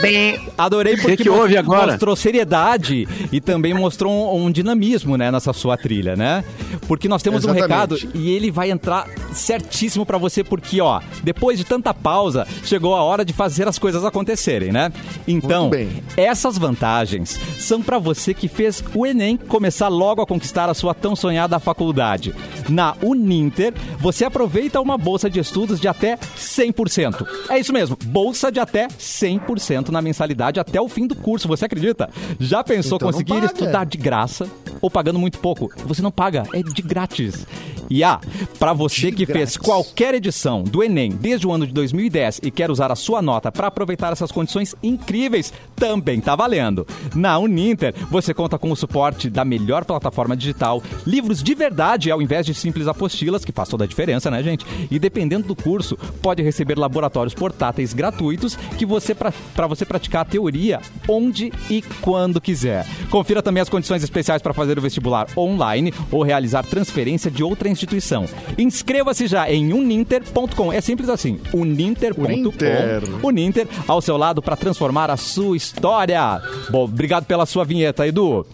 [0.00, 1.92] Bem, Adorei porque que houve agora?
[1.92, 6.44] mostrou seriedade e também mostrou um, um dinamismo, né, nessa sua trilha, né?
[6.86, 8.18] Porque nós temos um recado Exatamente.
[8.18, 13.02] e ele vai entrar certíssimo pra você porque, ó, depois de tanta pausa, chegou a
[13.02, 14.92] hora de fazer as coisas acontecerem, né?
[15.26, 15.70] Então,
[16.16, 20.94] essas vantagens são pra você que fez o ENEM começar logo a conquistar a sua
[20.94, 22.34] tão sonhada faculdade.
[22.68, 27.26] Na Uninter, você aproveita uma bolsa de estudos de até 100%.
[27.48, 31.48] É isso mesmo, bolsa de até 100% na mensalidade até o fim do curso.
[31.48, 32.10] Você acredita?
[32.38, 34.46] Já pensou Então conseguir estudar de graça
[34.82, 35.70] ou pagando muito pouco?
[35.86, 37.46] Você não paga, é de grátis.
[37.88, 38.20] E ah,
[38.58, 39.56] pra você De que fez grátis.
[39.56, 43.52] qualquer edição do Enem desde o ano de 2010 e quer usar a sua nota
[43.52, 46.86] para aproveitar essas condições incríveis, também tá valendo.
[47.14, 52.20] Na Uninter, você conta com o suporte da melhor plataforma digital, livros de verdade ao
[52.22, 54.64] invés de simples apostilas, que faz toda a diferença, né, gente?
[54.90, 60.24] E dependendo do curso, pode receber laboratórios portáteis gratuitos que você para você praticar a
[60.24, 62.86] teoria onde e quando quiser.
[63.10, 67.68] Confira também as condições especiais para fazer o vestibular online ou realizar transferência de outra
[67.68, 68.26] instituição.
[68.58, 70.72] Inscreva-se já em uninter.com.
[70.72, 72.22] É simples assim, uninter.com.
[72.22, 73.02] Uninter.
[73.22, 76.40] Uninter ao seu lado para transformar a sua história.
[76.70, 78.46] Bom, obrigado pela sua vinheta, Edu.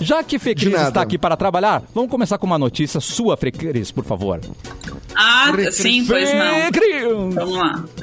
[0.00, 0.88] Já que Fê De Cris nada.
[0.88, 4.40] está aqui para trabalhar, vamos começar com uma notícia sua, Fê Cris, por favor.
[5.14, 7.30] Ah, sim, pois não.
[7.30, 7.84] Vamos lá.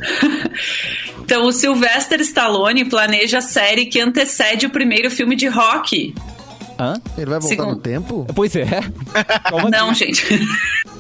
[1.23, 6.13] Então, o Sylvester Stallone planeja a série que antecede o primeiro filme de rock.
[6.81, 6.93] Hã?
[7.15, 7.75] Ele vai voltar Segundo.
[7.75, 8.25] no tempo?
[8.33, 8.65] Pois é.
[9.51, 9.69] Como assim?
[9.69, 10.25] Não, gente.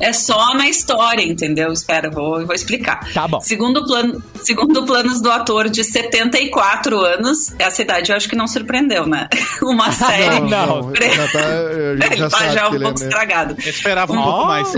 [0.00, 1.72] É só na história, entendeu?
[1.72, 3.00] Espera, vou, vou explicar.
[3.12, 3.40] Tá bom.
[3.40, 8.46] Segundo, plano, segundo planos do ator de 74 anos, essa idade eu acho que não
[8.46, 9.28] surpreendeu, né?
[9.62, 10.40] Uma série.
[10.40, 10.92] não.
[10.94, 13.08] Já tá, a gente Ele já tá sabe já que um ele é pouco mesmo.
[13.08, 13.56] estragado.
[13.64, 14.72] Eu esperava um pouco mais.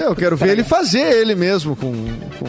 [0.00, 1.92] Eu quero ver ele fazer ele mesmo com...
[2.38, 2.46] com...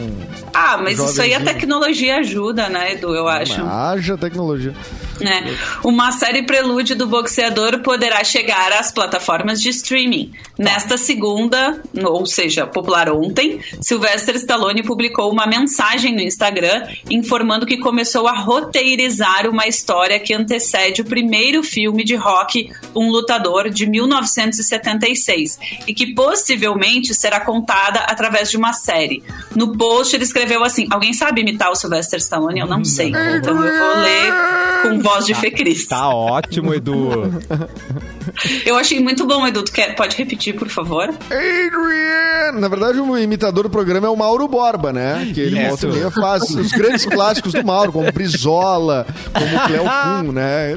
[0.54, 3.14] Ah, mas isso aí a tecnologia ajuda, né, Edu?
[3.14, 3.60] Eu acho.
[3.62, 4.72] Haja tecnologia.
[5.20, 5.56] Né?
[5.84, 10.32] Uma série prelúdio do boxeador poderá chegar às plataformas de streaming.
[10.58, 17.76] Nesta segunda, ou seja, popular ontem, Sylvester Stallone publicou uma mensagem no Instagram informando que
[17.76, 23.86] começou a roteirizar uma história que antecede o primeiro filme de rock, Um Lutador, de
[23.86, 29.22] 1976, e que possivelmente será contada através de uma série.
[29.54, 32.60] No post ele escreveu assim: Alguém sabe imitar o Sylvester Stallone?
[32.60, 33.08] Eu não sei.
[33.08, 34.32] Então eu vou ler
[34.82, 35.86] com voz de Fê Cris.
[35.86, 37.10] Tá ótimo, Edu.
[38.64, 39.62] Eu achei muito bom, Edu.
[39.62, 41.08] Tu quer, pode repetir, por favor?
[41.08, 42.60] Adrian!
[42.60, 45.30] Na verdade, o imitador do programa é o Mauro Borba, né?
[45.34, 49.84] Que ele volta e meia faz os grandes clássicos do Mauro, como Brizola, como Cleo
[49.84, 50.76] Kuhn, né?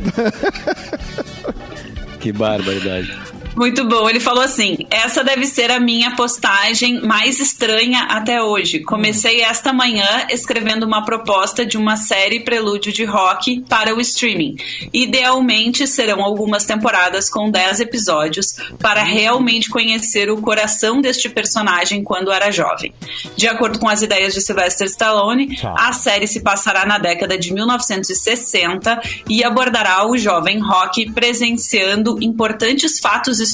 [2.19, 3.17] Que barbaridade.
[3.59, 4.09] Muito bom.
[4.09, 8.79] Ele falou assim: essa deve ser a minha postagem mais estranha até hoje.
[8.79, 14.55] Comecei esta manhã escrevendo uma proposta de uma série prelúdio de rock para o streaming.
[14.93, 22.31] Idealmente serão algumas temporadas com 10 episódios para realmente conhecer o coração deste personagem quando
[22.31, 22.93] era jovem.
[23.35, 25.75] De acordo com as ideias de Sylvester Stallone, Tá.
[25.77, 32.99] a série se passará na década de 1960 e abordará o jovem rock presenciando importantes
[33.01, 33.48] fatos históricos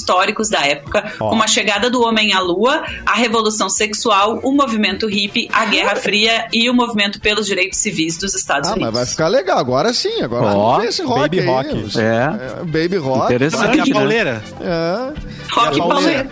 [0.50, 1.30] da época, Ó.
[1.30, 5.96] como a chegada do homem à lua, a revolução sexual, o movimento hippie, a Guerra
[5.96, 8.94] Fria e o movimento pelos direitos civis dos Estados Ah, mas Unidos.
[8.98, 9.58] vai ficar legal.
[9.58, 11.46] Agora sim, agora ver esse rock baby aí.
[11.46, 11.68] rock.
[11.74, 12.28] Os- É.
[12.64, 13.26] Baby rock.
[13.26, 13.76] Interessante.
[13.76, 13.92] E a né?
[13.92, 14.42] pauleira?
[14.60, 15.12] É.
[15.52, 15.88] Rock E a pauleira?
[15.88, 16.30] pauleira.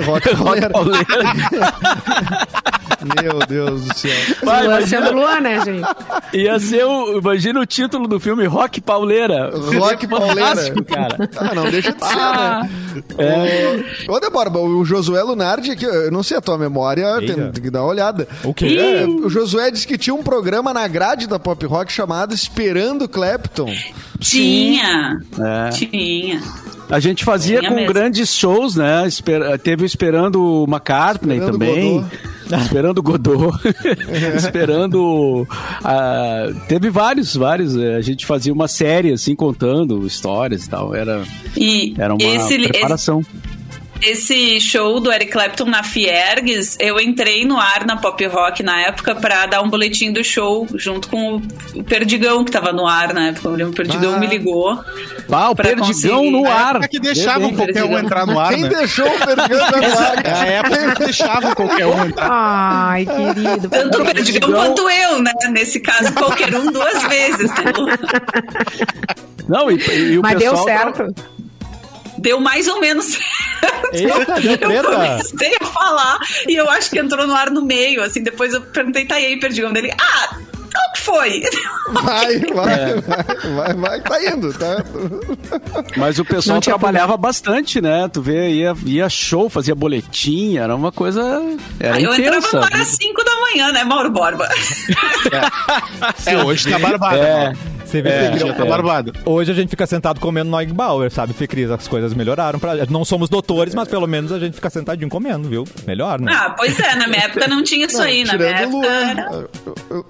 [0.00, 0.34] Rock.
[0.72, 1.04] Pauleira.
[3.20, 4.10] Meu Deus do céu.
[4.44, 5.86] Vai, imagina, sendo lua, né, gente?
[6.32, 9.50] ia ser o, imagina o título do filme Rock Pauleira.
[9.78, 10.54] Rock pauleira.
[10.86, 11.30] Cara.
[11.36, 12.62] Ah, não deixa de ser, Ah,
[13.18, 13.84] né?
[14.08, 17.70] Ô, Débora, o Josué Lunardi, aqui, eu não sei a tua memória, tem, tem que
[17.70, 18.28] dar uma olhada.
[18.44, 18.78] O quê?
[18.78, 23.08] É, o Josué disse que tinha um programa na grade da Pop Rock chamado Esperando
[23.08, 23.72] Clapton.
[24.20, 25.18] Tinha.
[25.40, 25.70] É.
[25.70, 26.40] Tinha.
[26.92, 27.92] A gente fazia com mesmo.
[27.92, 29.06] grandes shows, né?
[29.06, 31.92] Esper- Teve Esperando o McCartney Esperando também.
[32.00, 32.18] Godot.
[32.62, 33.58] esperando o Godot,
[34.36, 35.46] esperando.
[35.82, 37.76] ah, teve vários, vários.
[37.76, 40.94] eh, A gente fazia uma série assim, contando histórias e tal.
[40.94, 41.22] Era,
[41.56, 43.20] E era uma esse, preparação.
[43.20, 43.51] esse
[44.60, 49.14] show do Eric Clapton na Fiergues, eu entrei no ar na Pop Rock na época
[49.14, 53.28] pra dar um boletim do show junto com o- Perdigão que tava no ar na
[53.28, 53.48] época.
[53.48, 54.18] Eu lembro, O Perdigão Ah.
[54.18, 54.78] me ligou.
[55.30, 56.30] Ah, o Perdigão conseguir.
[56.30, 56.70] no É a ar.
[56.76, 58.04] época que deixavam Bem, qualquer um Perdigão.
[58.04, 58.68] entrar no ar, Quem né?
[58.68, 60.12] deixou o Perdigão no ar?
[60.26, 62.28] É a época que deixavam qualquer um entrar.
[62.30, 63.68] Ai, querido.
[63.68, 65.32] Tanto o Perdigão Perdigão- quanto eu, né?
[65.50, 67.50] Nesse caso, qualquer um duas vezes.
[67.50, 67.72] né?
[69.48, 69.76] Não, e,
[70.12, 71.14] e o Mas deu pessoal tava- certo.
[72.22, 73.06] Deu mais ou menos
[73.92, 74.32] certo.
[74.40, 78.02] Eita, deu Eu comecei a falar e eu acho que entrou no ar no meio,
[78.02, 78.22] assim.
[78.22, 79.92] Depois eu perguntei, tá e aí, Perdigão dele.
[80.00, 80.36] Ah,
[80.72, 81.42] qual que foi?
[81.92, 82.94] Vai, vai, É.
[83.00, 84.82] vai, vai, vai, tá indo, tá?
[85.96, 88.08] Mas o pessoal trabalhava bastante, né?
[88.10, 91.20] Tu vê, ia, ia show, fazia boletim, era uma coisa.
[91.78, 92.60] Era Aí eu entrava intensa.
[92.60, 94.48] ar às 5 da manhã, né, Mauro Borba?
[96.26, 97.16] É, hoje tá barbado.
[97.16, 97.44] É.
[97.46, 97.58] mano.
[97.92, 99.12] Você vê, É, Cris, tá barbado.
[99.26, 101.70] Hoje a gente fica sentado comendo Neugbauer, sabe, Fê Cris?
[101.70, 102.58] As coisas melhoraram.
[102.58, 102.74] Pra...
[102.88, 105.64] Não somos doutores, mas pelo menos a gente fica sentadinho comendo, viu?
[105.86, 106.32] Melhor, né?
[106.34, 108.76] Ah, pois é, na minha época não tinha isso aí, na minha época.
[108.76, 108.86] Luan.
[109.10, 109.30] era-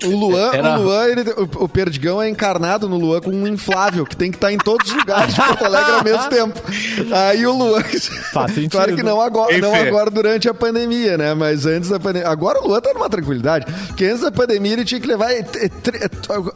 [0.05, 3.47] O Luan, Era- o, Luan ele- o, o Perdigão é encarnado no Luan com um
[3.49, 6.63] inflável, que tem que estar em todos os lugares de Porto Alegre ao mesmo tempo.
[7.13, 7.83] Aí o Luan.
[7.83, 8.71] sentido.
[8.71, 11.35] Claro que não agora, não agora durante a pandemia, né?
[11.35, 12.29] Mas antes da pandemia.
[12.29, 13.67] Agora o Luan tá numa tranquilidade.
[13.89, 15.33] Porque antes da pandemia ele tinha que levar.
[15.33, 15.71] e- e-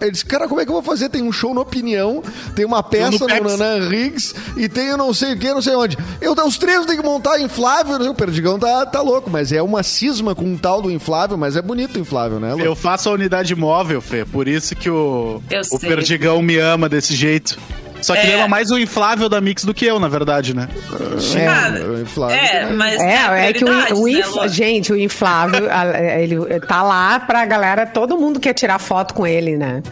[0.00, 1.08] Ele disse, cara, como é que eu vou fazer?
[1.16, 2.22] Tem um show no Opinião,
[2.54, 3.56] tem uma peça no no.
[3.56, 5.96] Nanan Riggs e tem eu não sei o que, não sei onde.
[6.20, 7.98] Eu, os três tem que montar inflável.
[7.98, 11.38] sei, O Perdigão tá, tá louco, mas é uma cisma com um tal do inflável,
[11.38, 12.60] mas é bonito o inflável, né, Lu?
[12.60, 14.26] Eu faço a unidade móvel, Fê.
[14.26, 15.88] Por isso que o, Eu o sei.
[15.88, 17.58] Perdigão me ama desse jeito.
[18.02, 18.24] Só que É.
[18.26, 20.68] ele ama mais o inflável da Mix do que eu, na verdade, né?
[21.44, 22.76] Cara, o inflável é, também.
[22.76, 27.18] mas tem É, é que o, o né, gente, o inflável, a- ele tá lá
[27.20, 29.82] pra galera, todo mundo quer tirar foto com ele, né?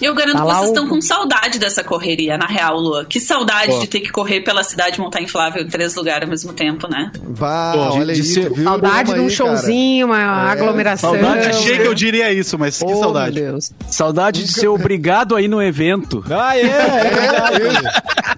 [0.00, 3.04] Eu garanto Tá que vocês o- estão com saudade dessa correria, na real, Lua.
[3.04, 3.78] Que saudade Pô.
[3.80, 6.88] de ter que correr pela cidade e montar inflável em três lugares ao mesmo tempo,
[6.88, 7.10] né?
[7.38, 8.64] Bah, Pô, olha de aí, ser- tu viu?
[8.64, 9.50] Saudade de um aí, cara.
[9.56, 10.18] showzinho, uma
[10.50, 11.10] aglomeração.
[11.12, 11.46] saudade.
[11.48, 13.40] Achei que eu diria isso, mas que Oh, saudade.
[13.40, 13.70] meu Deus.
[13.90, 16.24] Saudade de ser obrigado a ir no evento.
[16.30, 17.88] Ah, é, é verdade.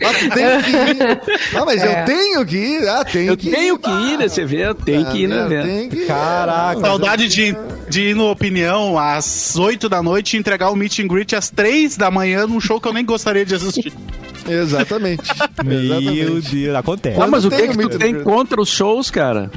[0.03, 1.57] Ah, tu tem que ir.
[1.57, 2.03] Ah, mas É.
[2.03, 2.89] eu tenho que ir.
[2.89, 3.53] Ah, tenho Eu que ir.
[3.53, 5.91] tenho que ir nesse evento, tem que ir no Ah, evento.
[5.91, 6.07] Que ir.
[6.07, 6.81] Caraca.
[6.81, 7.57] Saudade de,
[7.91, 11.51] de ir no Opinião às 8 da noite e entregar o meet and greet às
[11.51, 13.93] 3 da manhã num show que eu nem gostaria de assistir.
[14.49, 15.23] Exatamente.
[15.65, 16.41] Meu.
[16.41, 17.21] Deus, acontece.
[17.21, 19.51] Ah, mas o que, tem que tu tem contra os shows, cara?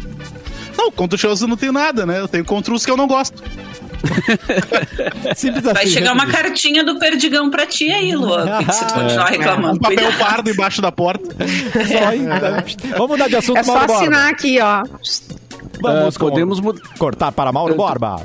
[0.76, 2.19] Não, contra os shows eu não tenho nada, né?
[2.19, 3.41] Eu tenho contra os que eu não gosto.
[5.36, 8.46] Simples Vai assim, chegar né, uma cartinha do Perdigão pra ti aí, Luan.
[8.72, 9.76] Se tu continuar reclamando.
[9.76, 10.19] Um papel Cuidado.
[10.19, 11.24] pardo embaixo da porta.
[11.88, 12.65] Só ainda.
[12.98, 14.02] Vamos mudar de assunto, É só Mauro Borba.
[14.02, 14.84] assinar aqui, ó.
[15.84, 16.60] Vamos Ah, podemos
[16.98, 18.15] cortar para Mauro Borba.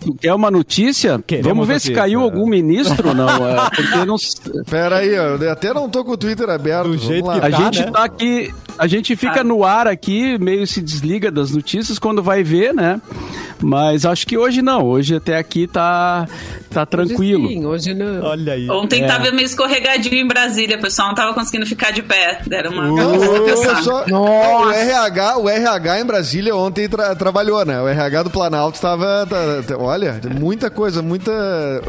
[0.00, 1.22] Tu quer uma notícia?
[1.26, 2.02] Queremos Vamos ver se notícia.
[2.02, 3.28] caiu algum ministro, não.
[3.46, 4.16] É, porque não,
[4.70, 6.88] Pera aí, eu até não tô com o Twitter aberto.
[6.88, 7.38] Do jeito lá.
[7.40, 7.90] que a Tá, gente né?
[7.90, 9.44] tá aqui, a gente fica Ah.
[9.44, 13.00] no ar aqui, meio se desliga das notícias quando vai ver, né?
[13.62, 16.26] Mas acho que hoje não, hoje até aqui tá,
[16.70, 17.44] tá tranquilo.
[17.44, 18.22] Hoje sim, hoje não.
[18.24, 18.70] Olha aí.
[18.70, 19.06] Ontem É.
[19.06, 22.40] tava meio escorregadinho em Brasília, o pessoal não tava conseguindo ficar de pé.
[22.46, 23.82] Deram uma pensar.
[23.82, 24.66] só, Nossa.
[24.66, 27.80] o RH, o RH em Brasília ontem tra- trabalhou, né?
[27.82, 31.30] O RH do Planalto estava, tá- tá- olha, muita coisa, muita,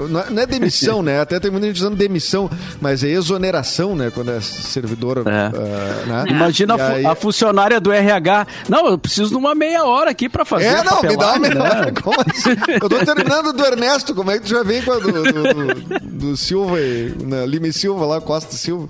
[0.09, 1.21] não é, não é demissão, né?
[1.21, 2.49] Até tem muita gente usando demissão,
[2.81, 4.11] mas é exoneração, né?
[4.13, 5.31] Quando é servidor, É.
[5.31, 6.23] ah, né?
[6.31, 8.47] Imagina a, E fu- aí- a funcionária do RH.
[8.69, 10.65] Não, eu preciso de uma meia hora aqui pra fazer.
[10.65, 11.85] É, a não, me dá uma melhor.
[11.85, 11.91] né?
[12.03, 12.49] Como assim?
[12.81, 15.33] Eu tô terminando do Ernesto, como é que tu já vem com a do, do,
[15.33, 15.99] do-
[16.31, 18.87] do Silva e né, Lima e Silva lá, Costa e Silva?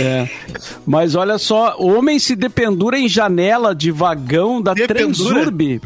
[0.00, 0.28] É.
[0.86, 5.04] Mas olha só, homem se dependura em janela de vagão da Dependura?
[5.04, 5.80] Transurb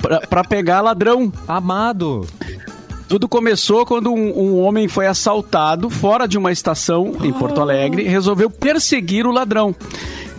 [0.00, 1.32] pra, pra pegar ladrão.
[1.46, 2.26] Amado.
[3.08, 8.02] Tudo começou quando um, um homem foi assaltado fora de uma estação em Porto Alegre
[8.04, 9.74] e resolveu perseguir o ladrão.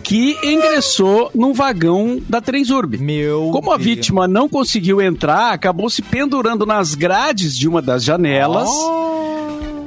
[0.02, 2.98] Que ingressou num vagão da Transurb.
[2.98, 3.84] Meu Como a Deus.
[3.86, 8.68] vítima não conseguiu entrar, acabou se pendurando nas grades de uma das janelas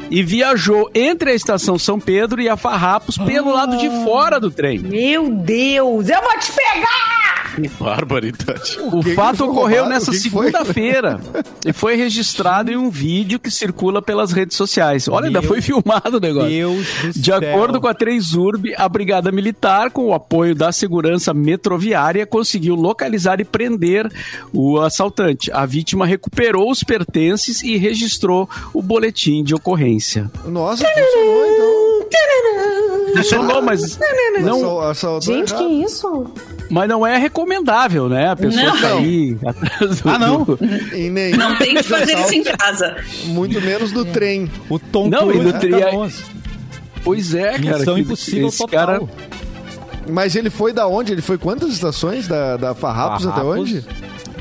[0.10, 4.50] e viajou entre a estação São Pedro e a Farrapos pelo lado de fora do
[4.52, 4.80] trem.
[4.80, 7.15] Meu Deus, eu vou te pegar!
[7.80, 8.78] Barbaridade.
[8.82, 11.20] O que que fato ocorreu nessa O que que segunda-feira
[11.66, 15.08] e foi registrado em um vídeo que circula pelas redes sociais.
[15.08, 16.50] Olha, ainda Meu foi filmado o negócio.
[16.50, 17.38] Deus do De céu.
[17.38, 23.40] acordo com a Transurb, a Brigada Militar, com o apoio da Segurança Metroviária, conseguiu localizar
[23.40, 24.12] e prender
[24.54, 25.52] o assaltante.
[25.52, 30.30] A vítima recuperou os pertences e registrou o boletim de ocorrência.
[30.46, 31.86] Nossa, funcionou então.
[33.16, 33.98] Funcionou, mas
[34.42, 36.28] não, assaltou Gente, que isso?
[36.70, 38.30] Mas não é recomendável, né?
[38.30, 38.78] A pessoa Não.
[38.78, 40.44] sair atrás do- Ah, não?
[40.44, 40.60] do-
[40.96, 42.96] E nem, Não tem que fazer isso em casa.
[43.26, 44.50] Muito menos do trem.
[44.70, 46.24] O Tom Não, Cruise e no é tri- famoso.
[47.04, 47.78] Pois é, cara.
[47.80, 48.88] Missão que- impossível esse total.
[48.88, 49.02] cara
[50.08, 51.12] Mas ele foi da onde?
[51.14, 53.60] Ele foi quantas estações da, da Farrapos até Farrapos.
[53.60, 53.86] onde?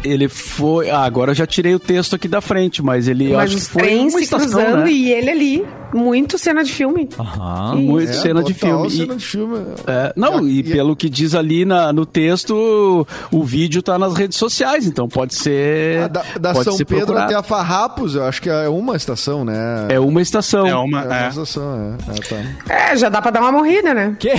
[0.05, 0.91] Ele foi.
[0.91, 3.73] Ah, agora eu já tirei o texto aqui da frente, mas ele Mas acho que
[3.73, 4.91] foi trens uma se estação, cruzando né?
[4.91, 5.65] e ele ali.
[5.95, 7.09] Muito cena de filme.
[7.17, 7.77] Aham.
[7.77, 8.89] Muito É, cena de filme.
[8.89, 9.59] E- cena de filme.
[9.87, 14.15] É, não, e, E- pelo que diz ali na- no texto, o vídeo tá nas
[14.15, 16.01] redes sociais, então pode ser.
[16.03, 17.27] Ah, da da pode São ser Pedro procurado.
[17.31, 19.55] até a Farrapos, eu acho que é uma estação, né?
[19.89, 20.67] É uma estação.
[20.67, 21.03] É uma.
[21.03, 21.29] É uma É.
[21.29, 22.13] estação, é.
[22.13, 22.21] É,
[22.67, 22.75] tá.
[22.75, 24.17] É, já dá pra dar uma morrida, né?
[24.19, 24.33] Que?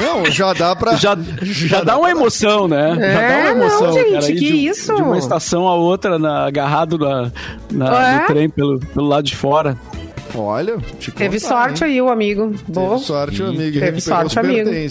[0.00, 0.94] Não, já dá pra.
[1.04, 2.90] Já, já dá uma emoção, né?
[2.94, 4.93] já dá É, uma emoção, não, gente, cara, que isso?
[4.96, 7.30] De uma estação a outra, na- agarrado na,
[7.70, 8.20] na- É?
[8.20, 9.76] no trem pelo, pelo lado de fora.
[10.36, 11.90] Olha, te Teve contar, sorte hein?
[11.92, 12.52] aí, o amigo.
[12.66, 12.90] Boa.
[12.94, 13.78] Teve sorte, o amigo.
[13.78, 14.68] Teve sorte, amigo.
[14.70, 14.86] É.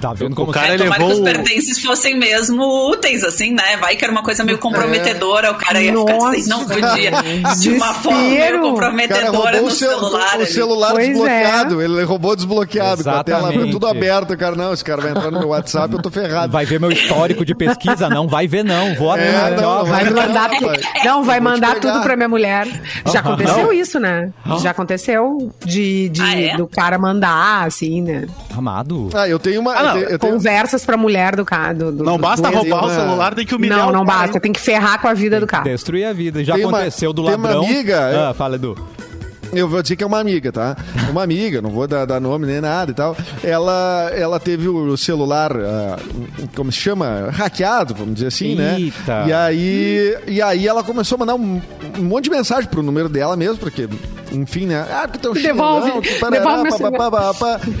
[0.00, 1.22] Tá vendo como O cara É, tomara que os levou.
[1.22, 3.76] o- pertences fossem mesmo úteis, assim, né?
[3.80, 6.28] Vai que era uma coisa meio comprometedora, o cara ia ficar Nossa.
[6.36, 7.12] assim, não podia.
[7.60, 8.58] De uma forma meio.
[8.58, 10.32] O comprometedora no o, cel- celular.
[10.32, 10.46] o ali.
[10.46, 11.82] celular Pois desbloqueado.
[11.82, 13.72] Ele roubou desbloqueado, com a tela Exatamente.
[13.72, 14.32] tudo aberto.
[14.34, 16.52] O cara, não, esse cara vai entrar no meu WhatsApp, eu tô ferrado.
[16.52, 18.08] Vai ver meu histórico de pesquisa?
[18.08, 18.94] Não vai ver, não.
[18.94, 20.72] Vou É, até não, Vai Não, mandar, não,
[21.04, 22.66] não, vai mandar tudo pra minha mulher.
[23.10, 24.30] Já aconteceu isso, né?
[24.62, 26.56] Já aconteceu de, de- Ah, é?
[26.56, 28.26] do cara mandar, assim, né?
[28.56, 29.08] Amado.
[29.14, 29.72] Ah, eu tenho uma.
[29.74, 29.98] Ah, não.
[29.98, 31.74] eu tenho- Conversas pra mulher do cara.
[31.74, 32.94] Do, do- Não do- basta roubar o né?
[32.94, 34.38] celular, tem que humilhar Não, não basta.
[34.40, 35.64] Tem que ferrar com a vida do cara.
[35.64, 36.42] Destruir a vida.
[36.44, 37.64] Já Tem uma- aconteceu do tem uma ladrão.
[37.64, 38.76] amiga- Ah, fala, Edu.
[39.50, 40.76] Eu vou dizer que é uma amiga, tá?
[41.10, 43.16] Uma amiga, não vou dar, dar nome nem nada e tal.
[43.42, 45.96] Ela, ela teve o celular, ah,
[46.54, 47.30] como se chama?
[47.32, 48.76] Hackeado, vamos dizer assim, né?
[48.78, 49.24] Eita.
[49.26, 51.62] E aí, e aí ela começou a mandar um,
[51.98, 53.88] um monte de mensagem pro número dela mesmo, porque,
[54.32, 54.86] enfim, né?
[54.90, 56.72] Ah, que tão Devolve, que devolve meu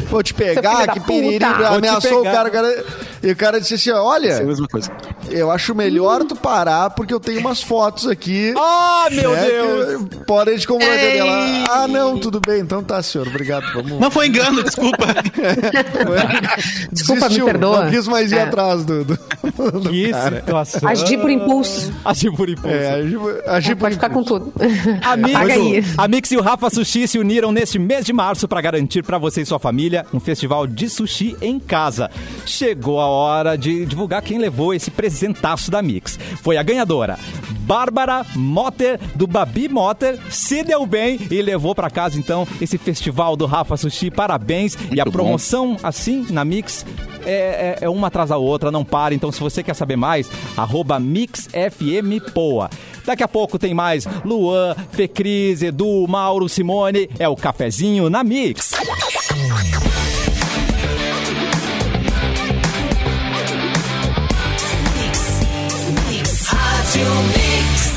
[0.08, 2.32] vou te pegar, que piriri, ameaçou o pegar.
[2.34, 2.84] cara, o cara.
[3.22, 4.90] E o cara disse assim: olha, É a mesma coisa.
[5.30, 8.52] eu acho melhor tu parar, porque eu tenho umas fotos aqui.
[8.56, 10.02] Ah, meu né, Deus!
[10.08, 11.64] que Podem te comprometer dela.
[11.70, 13.64] Ah, não, tudo bem, então tá, senhor, obrigado.
[13.74, 13.98] Vamos.
[13.98, 15.06] Não foi engano, desculpa.
[16.92, 17.84] Desculpa, me Desistiu, perdoa.
[17.84, 18.42] Não quis mais ir É.
[18.42, 19.04] atrás do.
[19.04, 19.18] do,
[19.80, 20.36] do Que cara.
[20.40, 20.88] situação.
[20.88, 21.92] Agir por impulso.
[22.04, 22.68] Agir por impulso.
[22.76, 24.40] É, agir, agir por Pode ficar com impulso.
[24.52, 24.52] tudo.
[25.02, 25.84] Amigos, Paga aí.
[25.96, 29.18] a Mix e o Rafa Sushi se uniram neste mês de março para garantir para
[29.18, 32.10] você e sua família um festival de sushi em casa.
[32.44, 36.18] Chegou a hora de divulgar quem levou esse presentaço da Mix.
[36.42, 37.18] Foi a ganhadora,
[37.60, 43.36] Bárbara Motter, do Babi Motter, se deu bem e levou para casa então esse festival
[43.36, 44.10] do Rafa Sushi.
[44.10, 44.76] Parabéns.
[44.92, 45.10] e a bom.
[45.10, 46.84] promoção assim na Mix
[47.26, 49.14] é, é- é uma atrás da outra, não para.
[49.14, 52.70] Então, se você quer saber mais, arroba MixFMPoa.
[53.04, 57.08] Daqui a pouco tem mais Luan, Fecris, Edu, Mauro, Simone.
[57.18, 58.72] É o cafezinho na Mix.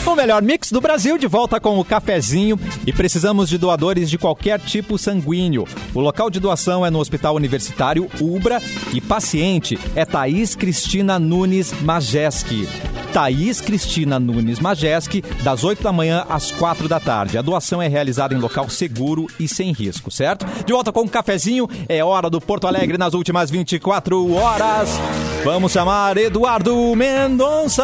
[0.05, 4.17] O melhor mix do Brasil de volta com o cafezinho e precisamos de doadores de
[4.17, 5.65] qualquer tipo sanguíneo.
[5.93, 8.61] O local de doação é no Hospital Universitário Ubra
[8.93, 12.67] e paciente é Thaís Cristina Nunes Majeski.
[13.13, 17.37] Thaís Cristina Nunes Majeski, das 8 da manhã às 4 da tarde.
[17.37, 20.45] A doação é realizada em local seguro e sem risco, certo?
[20.65, 24.89] De volta com o cafezinho, é hora do Porto Alegre nas últimas 24 horas.
[25.43, 27.83] Vamos chamar Eduardo Mendonça.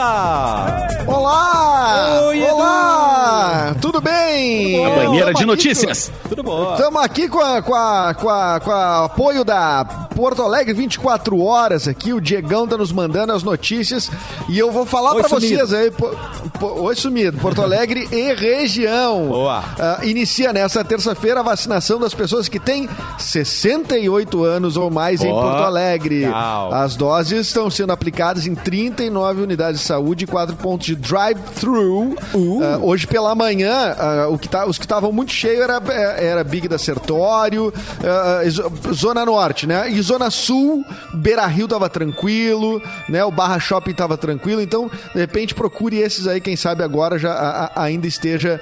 [1.08, 2.22] Olá!
[2.28, 2.54] Oi, Edu!
[2.54, 3.76] Olá!
[3.82, 4.86] Tudo bem?
[4.86, 6.12] A banheira Tamo de notícias.
[6.30, 6.74] Tudo bom?
[6.76, 9.84] Estamos aqui com a, com, a, com, a, com a apoio da
[10.16, 12.14] Porto Alegre 24 horas aqui.
[12.14, 14.12] O Diegão tá nos mandando as notícias
[14.48, 15.90] e eu vou falar para vocês aí.
[15.90, 16.16] po-
[16.60, 17.38] po- Oi, sumido.
[17.40, 19.28] Porto Alegre e região.
[19.30, 19.64] Boa.
[19.80, 25.32] Ah, inicia nesta terça-feira a vacinação das pessoas que têm 68 anos ou mais em
[25.32, 26.26] Porto Alegre.
[26.26, 26.72] legal.
[26.74, 32.16] As doses estão sendo aplicadas em 39 unidades de saúde e 4 pontos de drive-thru.
[32.34, 32.60] Uh.
[32.64, 33.96] Ah, hoje pela manhã,
[34.30, 35.82] o que tá- os que estavam muito cheios era,
[36.18, 39.90] era Big da Sertório, ah, zo- Zona Norte, né?
[39.90, 40.84] E Zona Sul,
[41.14, 43.24] Beira Rio tava tranquilo, né?
[43.24, 44.62] O Barra Shopping tava tranquilo.
[44.62, 48.60] Então, de repente, procure esses aí, quem sabe agora já a- a- ainda esteja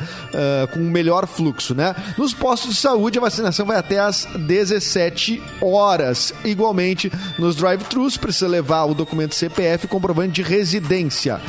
[0.74, 1.96] com um melhor fluxo, né?
[2.18, 6.34] Nos postos de saúde, a vacinação vai até às 17 horas.
[6.44, 11.40] Igualmente, nos drive-thrus, precisa levar o documento CPF comprovante de residência.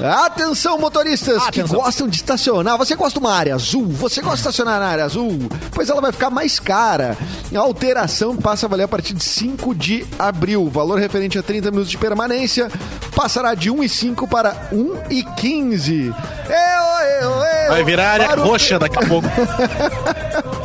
[0.00, 1.78] Atenção, motoristas Atenção.
[1.78, 2.76] que gostam de estacionar.
[2.76, 3.86] Você gosta de uma área azul?
[3.88, 5.38] Você gosta de estacionar na área azul?
[5.72, 7.16] Pois ela vai ficar mais cara.
[7.54, 10.64] A alteração passa a valer a partir de 5 de abril.
[10.64, 12.70] O valor referente a 30 minutos de permanência
[13.14, 16.14] passará de 1,5 para 1,15.
[16.48, 17.70] Eu, eu, eu.
[17.70, 19.28] Vai virar área roxa daqui a pouco.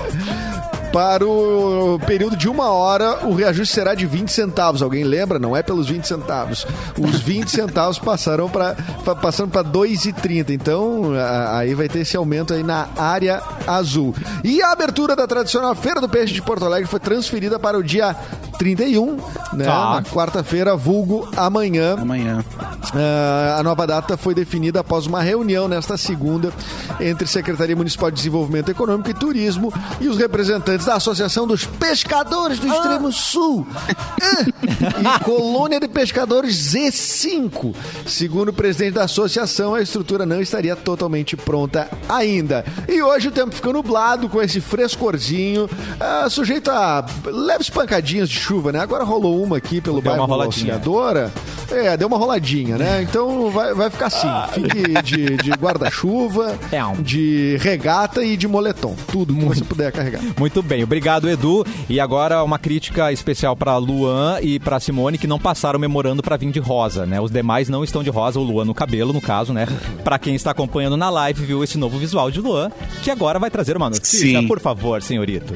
[0.91, 4.81] Para o período de uma hora, o reajuste será de 20 centavos.
[4.81, 5.39] Alguém lembra?
[5.39, 6.67] Não é pelos 20 centavos.
[6.99, 8.75] Os 20 centavos passaram para
[9.21, 10.49] passando para 2,30.
[10.49, 14.13] Então, a- aí vai ter esse aumento aí na área azul.
[14.43, 17.83] E a abertura da tradicional Feira do Peixe de Porto Alegre foi transferida para o
[17.83, 18.13] dia
[18.61, 19.17] 31,
[19.53, 19.65] né?
[19.65, 19.95] Tá.
[19.95, 21.95] Na quarta-feira, vulgo amanhã.
[21.97, 22.45] Amanhã.
[22.93, 26.53] Ah, a nova data foi definida após uma reunião nesta segunda
[26.99, 32.59] entre Secretaria Municipal de Desenvolvimento Econômico e Turismo e os representantes da Associação dos Pescadores
[32.59, 33.65] do Extremo Sul
[34.21, 37.73] Ah, e Colônia de Pescadores Z5.
[38.05, 42.63] Segundo o presidente da associação, a estrutura não estaria totalmente pronta ainda.
[42.87, 45.69] E hoje o tempo ficou nublado com esse frescorzinho,
[45.99, 48.79] ah, sujeito a leves pancadinhas de chuva, né?
[48.79, 50.73] Agora rolou uma aqui pelo Deu uma bairro roladinha.
[50.73, 51.31] Auxiliadora.
[51.71, 53.01] É, deu uma roladinha, né?
[53.01, 54.27] Então vai, vai ficar assim.
[54.53, 57.01] Fique de, de guarda-chuva, É um.
[57.01, 58.93] de regata e de moletom.
[59.09, 60.21] Tudo que você puder carregar.
[60.37, 61.65] Muito bem, obrigado Edu.
[61.89, 66.35] E agora uma crítica especial para Luan e para Simone que não passaram memorando para
[66.35, 67.21] vir de rosa, né?
[67.21, 69.65] Os demais não estão de rosa, o Luan no cabelo, no caso, né?
[70.03, 72.69] Para quem está acompanhando na live viu esse novo visual de Luan,
[73.03, 74.47] que agora vai trazer uma notícia, Sim.
[74.47, 75.55] por favor, senhorito.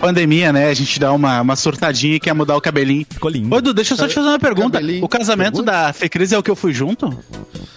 [0.00, 0.68] Pandemia, né?
[0.68, 3.04] A gente dá uma, uma surtadinha e quer mudar o cabelinho.
[3.10, 3.54] Ficou lindo.
[3.54, 4.78] Ô, Edu, deixa eu só te fazer uma pergunta.
[4.78, 5.04] Cabelinho.
[5.04, 5.72] O casamento Pergunta.
[5.72, 7.16] da Fecris é o que eu fui junto?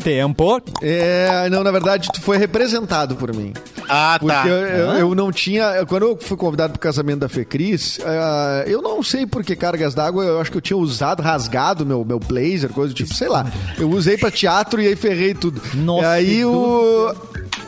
[0.04, 0.62] Tempo.
[0.82, 3.54] É, não, na verdade, tu foi representado por mim.
[3.90, 4.48] Ah, Porque tá.
[4.48, 5.86] eu, eu- eu não tinha.
[5.88, 9.94] Quando eu fui convidado pro casamento da Fecris, ah, eu não sei por que cargas
[9.94, 13.28] d'água, eu acho que eu tinha usado, rasgado meu, meu blazer, coisa do tipo, sei
[13.28, 13.46] lá.
[13.78, 15.62] Eu usei pra teatro e aí ferrei tudo.
[15.76, 16.52] Nossa, e aí Edu.
[16.52, 17.16] o.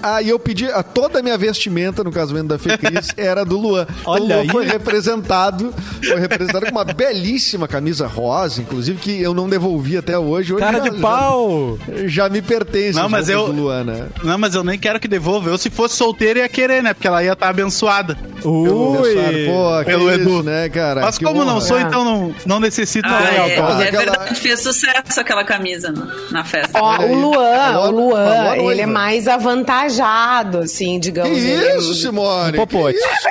[0.01, 0.65] Aí eu pedi.
[0.65, 3.85] a- Toda a minha vestimenta no casamento da Fecris era do Luan.
[4.05, 4.49] Olha o Luan aí.
[4.49, 5.73] foi representado.
[6.08, 10.53] Foi representado com uma belíssima camisa rosa, inclusive, que eu não devolvi até hoje.
[10.53, 11.77] Hoje Cara já- de pau.
[11.88, 12.97] Já, já me pertence.
[12.97, 14.08] Não, as mas eu- do Luan, né?
[14.23, 15.49] Não, mas eu nem quero que devolva.
[15.49, 16.93] Eu, se fosse solteiro, ia querer, né?
[16.93, 18.17] Porque ela ia estar abençoada.
[18.45, 19.45] Ui.
[19.47, 20.43] Pô, que Pelo isso, Edu.
[20.43, 21.01] né, cara?
[21.01, 21.53] Mas Que como honra.
[21.53, 25.91] não sou, então não, não necessito Ah, é, é aquela- verdade, fez sucesso aquela camisa
[25.91, 26.79] no- na festa.
[26.82, 31.38] Ó, o Luan, o Luan, ele é mais avantajado, assim, Que digamos.
[31.38, 32.53] ele é- isso, Simone?
[32.58, 32.97] Um popote.
[32.97, 33.27] Que isso?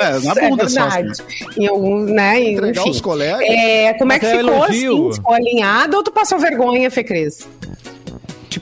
[0.00, 0.88] É, na é bunda só.
[0.88, 1.22] verdade.
[1.58, 2.40] Em algum, né?
[2.42, 2.90] Entregar Enfim.
[2.90, 3.40] os colegas.
[3.42, 5.08] É, como é que é ficou elogio.
[5.08, 5.14] assim?
[5.16, 7.48] Ficou alinhado ou tu passou vergonha, Fê Cris?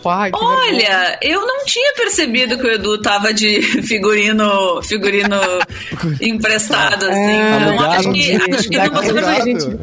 [0.04, 0.30] Tipo, ai.
[0.34, 5.36] Olha, eu não tinha percebido que o Edu tava de figurino, figurino
[6.20, 7.18] emprestado, assim.
[7.18, 8.70] Ah, então, acho que, acho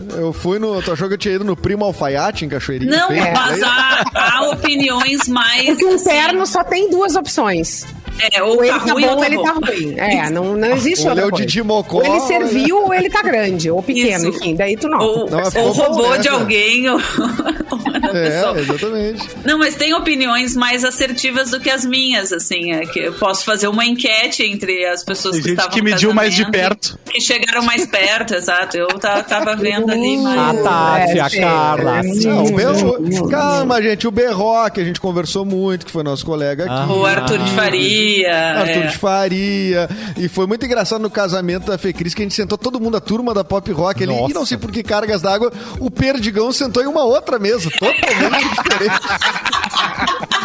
[0.07, 0.17] não.
[0.17, 0.81] Eu fui no.
[0.81, 2.91] Tu achou que eu tinha ido no Primo Alfaiate em Cachoeirinha?
[2.91, 5.65] Não, mas há, há opiniões mais.
[5.65, 7.85] Porque um assim, terno só tem duas opções.
[8.33, 9.93] É, ou Ou ele tá tá ruim bom ou tá ele tá ruim.
[9.97, 11.45] É, não, não existe Ou outra é coisa.
[11.45, 12.19] Didi Mocó, Ou ele né?
[12.21, 13.71] serviu ou ele tá grande.
[13.71, 14.37] Ou pequeno, Isso.
[14.39, 14.55] enfim.
[14.55, 14.99] Daí tu não.
[14.99, 16.39] Ou, Não, mas ou roubou né, de cara?
[16.41, 16.89] alguém.
[16.89, 16.97] Ou...
[17.71, 18.59] uma É, pessoa.
[18.59, 19.29] exatamente.
[19.45, 22.73] Não, mas tem opiniões mais assertivas do que as minhas, assim.
[22.73, 25.81] É que eu posso fazer uma enquete entre as pessoas Tem que gente estavam que
[25.83, 26.97] mediu mais de perto.
[27.09, 28.77] Que chegaram mais perto, exato.
[28.77, 30.63] Eu ta- tava vendo ali, A mas...
[30.63, 32.01] Tati, a É, Carla.
[32.03, 33.29] Não, o Hum, Berro...
[33.29, 34.07] Calma, gente.
[34.07, 36.91] O Berro, que a gente conversou muito, que foi nosso colega aqui.
[36.91, 38.10] O Arthur de Faria.
[38.25, 38.87] Arthur é.
[38.87, 39.89] de Faria.
[40.17, 43.01] E foi muito engraçado no casamento da Fecris, que a gente sentou todo mundo, a
[43.01, 44.13] turma da pop rock ali.
[44.13, 44.31] Nossa.
[44.31, 48.49] E não sei por que cargas d'água, o Perdigão sentou em uma outra mesa, totalmente
[48.63, 49.01] diferente.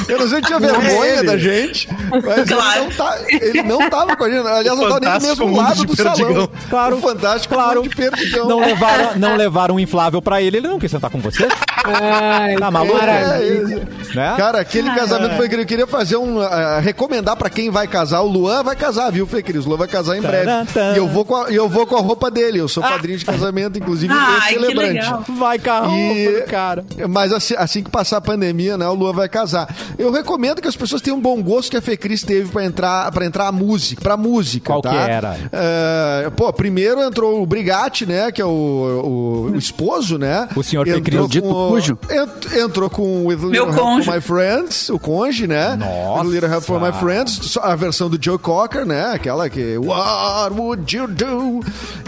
[0.09, 1.22] Eu não sei se tinha vergonha ele.
[1.27, 1.88] da gente,
[2.25, 2.81] mas Claro.
[2.81, 4.46] ele, não tá, ele não tava com a gente.
[4.46, 6.14] Aliás, não tava nem do mesmo lado do salão.
[6.14, 6.49] Perdigão.
[6.70, 6.96] Claro.
[6.96, 7.81] O fantástico Claro.
[7.83, 8.49] mundo de Perdigão.
[8.49, 11.49] Não levaram, não levaram um inflável pra ele, ele não quis sentar com você.
[11.85, 12.96] Ai, Tá maluco?
[12.99, 13.88] maravilha.
[14.14, 14.35] Né?
[14.37, 15.62] Cara, aquele casamento foi incrível.
[15.64, 16.40] Eu queria fazer um.
[16.40, 18.20] ah, recomendar pra quem vai casar.
[18.20, 19.64] O Luan vai casar, viu, Fê Cris?
[19.66, 20.51] O Luan vai casar em breve.
[20.94, 22.59] E eu vou com a, eu vou com a roupa dele.
[22.59, 24.92] Eu sou padrinho de casamento, inclusive, Ai, e que celebrante.
[24.94, 25.25] legal.
[25.29, 26.85] Vai carro E- cara.
[27.09, 29.68] Mas assim, assim que passar a pandemia, né, o Luan vai casar.
[29.98, 33.10] Eu recomendo que as pessoas tenham um bom gosto que a Fecris teve pra entrar,
[33.12, 34.90] pra entrar a música, pra música, Qual tá?
[34.90, 35.36] que era?
[35.52, 40.48] É, pô, primeiro entrou o Brigatti, né, que é o, o- o esposo, né?
[40.56, 41.98] O senhor Fecris, dito cujo.
[42.10, 45.76] ent- entrou com o With Meu Little Help for My Friends, o conge, né?
[45.76, 46.22] Nossa.
[46.24, 49.12] With Little Help for My Friends, a versão do Joe Cocker, né?
[49.12, 51.60] Aquela que What would you do?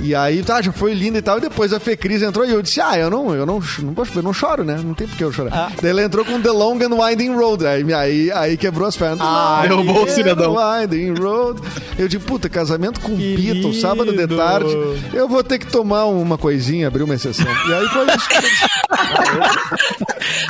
[0.03, 1.39] E aí, tá, já foi linda e tal.
[1.39, 4.13] E depois a Fecris entrou e eu disse: Ah, eu não, eu não, não, posso-
[4.17, 4.79] eu não choro, né?
[4.83, 5.51] Não tem por que eu chorar.
[5.53, 5.73] Ah.
[5.81, 7.58] Daí ela entrou com The Long and Winding Road.
[7.67, 9.21] Aí, aí, aí quebrou as pernas.
[9.21, 10.57] Ah, derrubou o and cidadão.
[10.57, 11.61] Winding Road.
[11.99, 14.77] Eu digo, puta, casamento com Que Beatles, sábado de tarde.
[15.13, 17.47] Eu vou ter que tomar uma coisinha, abrir uma exceção.
[17.69, 18.29] E aí foi isso.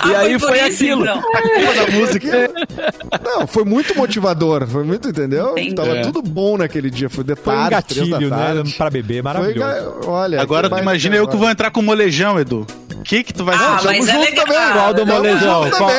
[0.01, 1.03] Ah, E aí por foi isso, aquilo.
[1.03, 1.23] então.
[1.87, 2.51] da música.
[3.25, 4.67] Não, foi muito motivador.
[4.67, 5.53] Foi muito, entendeu?
[5.53, 5.75] Entendi.
[5.75, 6.03] Tava É.
[6.03, 7.09] tudo bom naquele dia.
[7.09, 8.37] Foi de Foi um tarde, três da gatilho, né?
[8.55, 8.75] tarde.
[8.75, 9.59] Pra beber, Foi, maravilhoso.
[9.61, 12.67] ga- olha, Agora tu imagina eu que vou entrar com molejão, Edu.
[13.09, 13.87] Que que tu vai Ah, fazer?
[13.87, 14.45] mas é legal.
[14.47, 14.73] também.
[14.73, 15.71] Qual do molejão?
[15.71, 15.91] Qual,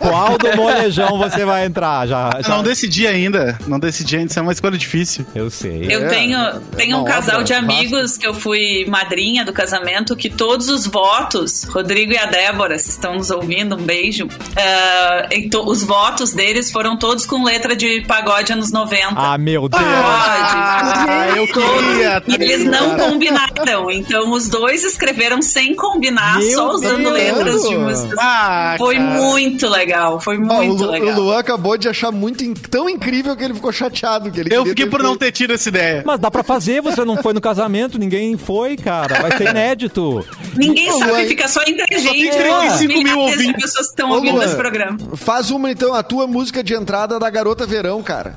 [0.00, 2.06] qual do molejão você vai entrar?
[2.08, 3.56] Já, já- Não decidi ainda.
[3.66, 4.30] Não decidi ainda.
[4.30, 5.24] Isso é uma escolha difícil.
[5.34, 5.86] Eu sei.
[5.88, 9.52] Eu É, tenho, é tenho um casal obra de amigos que eu fui madrinha do
[9.52, 14.26] casamento, que todos os votos, Rodrigo e a Débora, se estão nos ouvindo, um beijo.
[14.56, 19.14] ah, to- os votos deles foram todos com letra de pagode anos 90.
[19.16, 19.82] Ah, meu Deus.
[19.84, 22.22] Ah, eu queria.
[22.28, 27.12] eles não combinaram, então os dois escreveram sem combinar, Meu só usando Deus.
[27.12, 28.18] letras de músicas.
[28.18, 29.06] Ah, Foi cara.
[29.10, 31.08] muito legal, foi Ah, o, muito Lu- legal.
[31.16, 34.30] o Luan acabou de achar muito in- tão incrível que ele ficou chateado.
[34.30, 35.20] Que ele Eu fiquei por não feito.
[35.20, 36.02] ter tido essa ideia.
[36.06, 39.22] Mas dá pra fazer, você não foi no casamento, ninguém foi, cara.
[39.22, 40.24] Vai ser inédito.
[40.56, 42.36] Ninguém Ô, sabe, Luan, fica só entre a só tem gente.
[42.36, 43.62] 35 os mil milhares de ouvintes.
[43.62, 44.96] pessoas que estão ouvindo Luan, esse programa.
[45.16, 48.34] Faz uma, então, a tua música de entrada da Garota Verão, cara.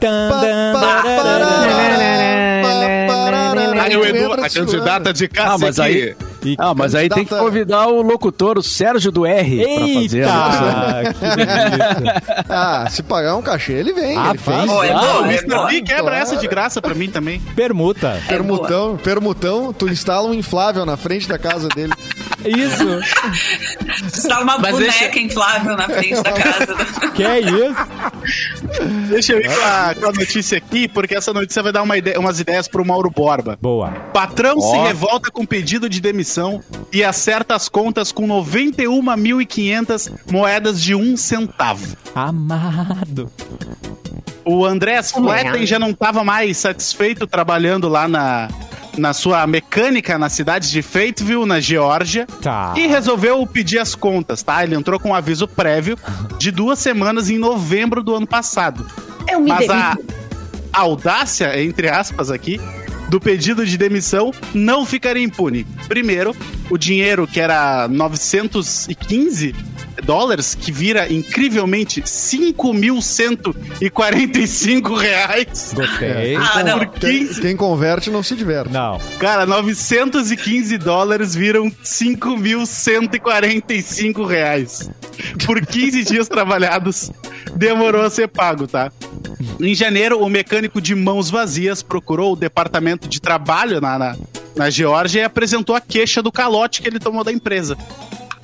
[3.82, 5.92] Aí o Edu, a candidata de Ah, casa mas aqui.
[5.92, 6.16] aí,
[6.46, 10.24] E ah, mas aí tem que convidar o locutor, o Sérgio do R, pra fazer
[10.28, 11.14] a Eita!
[11.14, 12.46] que delícia.
[12.50, 14.18] Ah, se pagar um cachê, ele vem.
[14.18, 14.66] Ah, ele faz.
[14.70, 15.66] Pô, é Ah, bom, O é Mr.
[15.68, 16.16] B quebra Claro.
[16.16, 17.40] essa de graça pra mim também.
[17.56, 18.18] Permuta.
[18.28, 21.94] Permutão, permutão, tu instala um inflável na frente da casa dele.
[22.46, 24.16] Isso.
[24.18, 26.76] Está uma Mas boneca deixa- inflável na frente da casa.
[27.14, 27.76] Que é isso?
[29.10, 31.98] Deixa eu ir com a, com a notícia aqui, porque essa notícia vai dar uma
[31.98, 33.58] ideia- umas ideias pro Mauro Borba.
[33.62, 33.90] Boa.
[34.14, 34.86] Patrão se Ó.
[34.86, 36.62] revolta com pedido de demissão
[36.94, 41.96] e acerta as contas com 91.500 moedas de um centavo.
[42.14, 43.32] Amado.
[44.44, 48.48] O Andrés Fletten já não estava mais satisfeito trabalhando lá na,
[48.98, 52.26] na sua mecânica na cidade de Fayetteville, na Geórgia.
[52.42, 52.74] Tá.
[52.76, 54.64] E resolveu pedir as contas, tá?
[54.64, 55.98] Ele entrou com um aviso prévio
[56.38, 58.86] de duas semanas em novembro do ano passado.
[59.30, 59.98] Eu me Mas a
[60.74, 62.60] audácia, entre aspas, aqui,
[63.10, 65.66] do pedido de demissão não ficaria impune.
[65.88, 66.36] Primeiro,
[66.70, 69.56] o dinheiro que era 915
[70.04, 75.72] dólares, que vira incrivelmente 5.145 reais.
[75.74, 76.36] Gostei.
[76.36, 76.80] Ah, não.
[76.80, 78.72] Por 15 Quem converte não se diverte.
[78.72, 79.00] Não.
[79.20, 84.90] Cara, 915 dólares viram 5.145 reais.
[85.46, 87.12] Por 15 dias trabalhados,
[87.56, 88.92] demorou a ser pago, tá?
[89.60, 94.18] Em janeiro, o mecânico de mãos vazias procurou o departamento de trabalho na, na,
[94.56, 97.78] na Geórgia e apresentou a queixa do calote que ele tomou da empresa.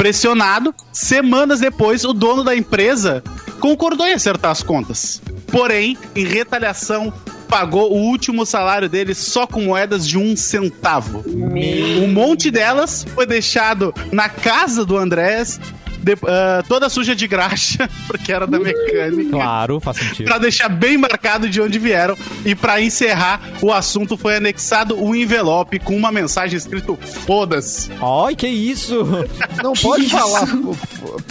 [0.02, 3.24] Pressionado, semanas depois, o dono da empresa
[3.60, 5.22] concordou em acertar as contas.
[5.46, 7.14] Porém, em retaliação,
[7.48, 11.24] pagou o último salário dele só com moedas de um centavo.
[11.28, 15.60] Um monte delas foi deixado na casa do Andrés,
[16.02, 19.32] de- ah, toda suja de graxa, porque era da mecânica.
[19.32, 20.26] Claro, faz sentido.
[20.26, 22.18] Pra deixar bem marcado de onde vieram.
[22.46, 27.90] E pra encerrar, o assunto foi anexado um envelope com uma mensagem escrito Foda-se.
[28.26, 29.06] Ai, que isso?
[29.64, 30.48] Não pode falar.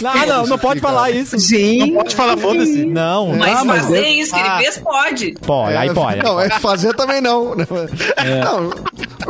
[0.03, 1.37] Ah, não, não pode falar isso.
[1.39, 1.91] Gente.
[1.93, 2.85] Pode falar foda-se?
[2.85, 4.57] Não, Mas Ah, mas fazer deve- isso que ele Ah.
[4.57, 5.31] fez, pode.
[5.45, 6.23] pode, aí pode.
[6.23, 7.55] Não, é fazer também não.
[7.55, 7.65] Não,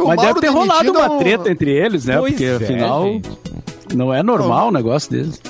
[0.03, 2.17] o Mas Mauro deve ter rolado demitido é uma um- treta entre eles, né?
[2.17, 3.29] Pois Porque é, afinal gente.
[3.93, 5.41] Não é normal um negócio deles.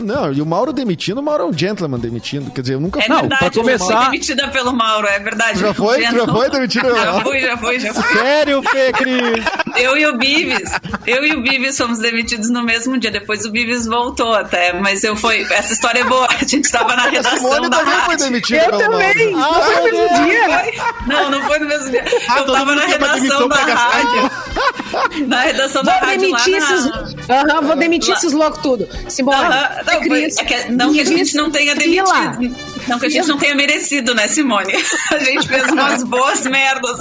[0.00, 2.50] Não, e o Mauro demitindo, o Mauro é um gentleman demitindo.
[2.50, 5.18] Quer dizer, eu nunca É Não, verdade, pra eu fui começar- demitida pelo Mauro, é
[5.18, 5.60] verdade.
[5.60, 6.02] Já foi?
[6.02, 6.88] Já Já não- foi demitido?
[6.96, 8.18] Já fui, já fui, já fui.
[8.18, 9.44] Sério, Fê Cris?
[9.80, 10.70] Eu e o Bives,
[11.06, 13.10] eu e o Bives fomos demitidos no mesmo dia.
[13.10, 15.46] Depois o Bives voltou até, mas eu fui.
[15.50, 16.26] Essa história é boa.
[16.28, 18.24] A gente tava na A redação Simone da também foi rádio.
[18.26, 19.32] demitida Eu também.
[19.32, 20.72] Não foi no mesmo dia.
[21.06, 22.04] Não, não foi no mesmo dia.
[22.28, 24.30] Ah, Eu todo tava mundo na redação da rádio.
[25.28, 26.74] Na redação da Vou rádio lá demitir na...
[26.74, 27.30] esses.
[27.30, 28.88] Aham, vou demitir Lá- esses loucos tudo.
[29.08, 29.36] Simone.
[29.36, 32.56] Aham, não, é Cris, foi- é que- não que a gente não tenha demitido.
[32.88, 34.72] Não que a gente não tenha merecido, né, Simone?
[35.12, 36.98] A gente fez umas boas merdas.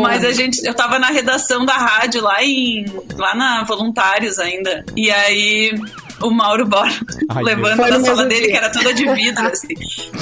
[0.00, 0.64] Mas a gente.
[0.66, 2.84] Eu tava na redação da rádio lá em.
[3.16, 4.84] lá na Voluntários ainda.
[4.96, 5.72] E aí.
[6.20, 6.92] O Mauro Bora
[7.28, 8.50] Ai, levanta da sala dele, dia.
[8.52, 9.74] que era toda de vidro, assim.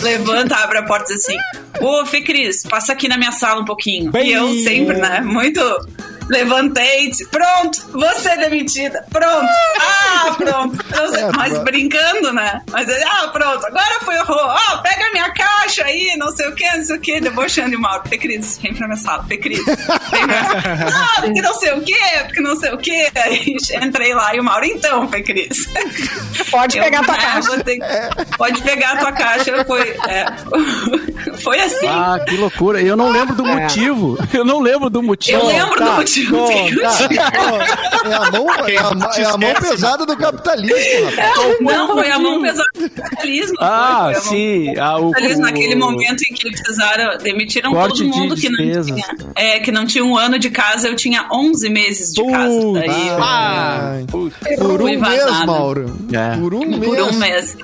[0.02, 1.36] Levanta, abre a porta assim:
[1.80, 4.10] Ô, Fê Cris, passa aqui na minha sala um pouquinho.
[4.10, 5.20] Bem- E eu sempre, né?
[5.20, 5.60] Muito.
[6.32, 9.46] Levantei, disse, pronto, você é demitida, pronto,
[9.80, 12.62] ah, pronto, Eu- É, mas brincando, né?
[12.70, 16.48] Mas ele, ah, pronto, agora foi o ó, pega a minha caixa aí, não sei
[16.48, 19.24] o que, não sei o que, debochando de Mauro, Fê Cris, vem pra minha sala,
[19.28, 20.44] Fê Cris, vem pra minha
[20.90, 21.04] sala.
[21.16, 24.40] ah, porque não sei o que, porque não sei o que, aí entrei lá e
[24.40, 25.66] o Mauro, então, Fê Cris.
[26.50, 27.64] Pode Eu, pegar a tua né, caixa.
[27.64, 30.26] ter- Pode pegar a tua caixa, foi, é,
[31.42, 31.86] foi assim.
[31.86, 32.80] Ah, que loucura.
[32.80, 34.18] Eu não lembro do motivo.
[34.32, 35.38] Eu não lembro do motivo.
[35.40, 35.84] Eu lembro tá.
[35.84, 36.21] do motivo.
[38.04, 41.60] É a mão, é a, é a mão pesada do capitalismo, rapaz.
[41.60, 43.56] Não, foi a mão pesada do capitalismo.
[43.60, 44.74] Ah, foi, sim.
[44.76, 49.04] Ah, o, capitalismo, naquele momento em que precisaram, demitiram todo de mundo que não, tinha,
[49.36, 52.72] é, que não tinha um ano de casa, eu tinha 11 meses de casa.
[52.72, 54.06] Daí Ai,
[54.58, 55.46] por um mês.
[55.46, 55.96] Mauro.
[56.12, 56.36] É.
[56.36, 56.84] Por um mês.
[56.84, 57.56] por um mês.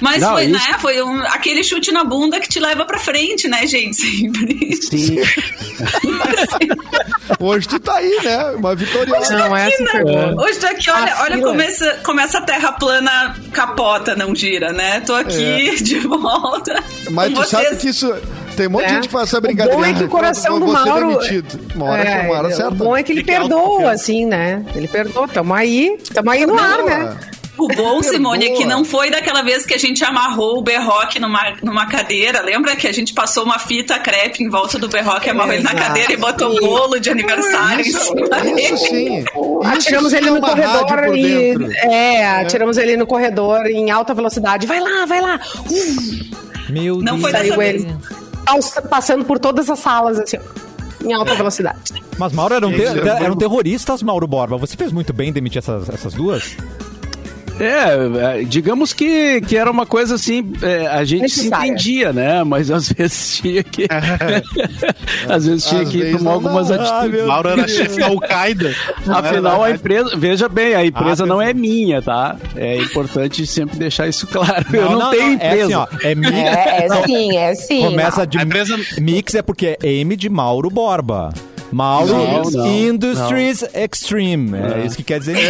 [0.00, 0.78] Mas Não, foi, isso- né?
[0.78, 3.96] Foi um- aquele chute na bunda que te leva pra frente, né, gente?
[3.96, 4.76] Sempre.
[4.76, 5.16] Sim.
[7.40, 8.44] Hoje tu tá aí, né?
[8.56, 9.36] Uma vitoriosa.
[9.36, 9.90] Não, essa né?
[9.92, 10.44] pegou.
[10.44, 11.50] Hoje tô aqui, olha, A olha fila.
[11.50, 15.00] começa, começa a terra plana, capota, não gira, né?
[15.00, 16.82] Tô aqui de volta.
[17.10, 17.80] Mas com tu sabe vocês.
[17.80, 18.14] que isso.
[18.56, 18.94] Tem um monte de É.
[18.94, 19.76] gente que faz essa O brincadeira.
[19.78, 21.18] bom é que o coração do ser Mauro.
[21.74, 22.70] Uma hora, É, uma hora o certa.
[22.70, 24.64] bom é que ele perdoa, assim, né?
[24.74, 25.28] Ele perdoa.
[25.28, 27.16] Tamo aí, tamo aí no ar, né?
[27.58, 31.18] O bom, Simone, é que não foi daquela vez que a gente amarrou o berroque
[31.18, 32.42] numa, numa cadeira.
[32.42, 35.74] Lembra que a gente passou uma fita crepe em volta do berroque, amarrou ele na
[35.74, 38.60] cadeira e botou bolo de aniversário em Isso, cima dele?
[38.60, 39.24] isso sim.
[39.64, 41.22] Atiramos sim ele é no rádio corredor e.
[41.22, 41.72] dentro.
[41.90, 44.66] É, atiramos ele no corredor em alta velocidade.
[44.66, 45.40] Vai lá, vai lá.
[46.68, 47.20] Meu Não Deus.
[47.22, 47.84] foi dessa Saiu vez.
[47.84, 47.96] ele.
[48.44, 51.92] Pass- Passando por todas as salas, assim, ó, em alta velocidade.
[52.18, 54.56] Mas Mauro eram, te- Ele é eram terroristas, Mauro Borba.
[54.56, 56.56] Você fez muito bem em demitir essas, essas duas?
[57.58, 61.66] É, é, digamos que, que era uma coisa assim, é, a gente se Necessária.
[61.68, 62.44] entendia, né?
[62.44, 63.86] Mas às vezes tinha que.
[65.28, 66.70] às vezes tinha Às que vezes tomar não algumas.
[66.70, 67.10] Ah, atitudes.
[67.18, 68.74] meu Mauro era chefe da Al-Qaeda.
[69.08, 72.36] Afinal, a empresa, veja bem, a empresa Ah, não é minha, tá?
[72.54, 74.64] É importante sempre deixar isso claro.
[74.72, 75.64] eu não, não, tenho É empresa.
[75.64, 75.86] assim, ó.
[76.02, 76.32] É mix.
[76.32, 77.80] É, é sim, é sim.
[77.82, 81.32] Começa de A empresa- mix é porque é M de Mauro Borba.
[81.72, 84.56] Mauro Não, não, Industries Extreme.
[84.58, 85.36] É isso que quer dizer.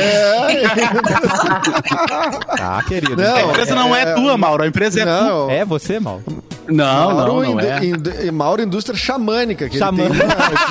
[2.56, 3.16] Tá, querido.
[3.16, 4.62] Não, A empresa não é, É, tua, Mauro.
[4.62, 5.52] A empresa é tua.
[5.52, 6.22] É você, Mauro?
[6.68, 8.30] Não, Mauro, não, não é.
[8.30, 9.68] Mauro Indústria Xamânica.
[9.68, 10.24] Que Xamã- Ele, né,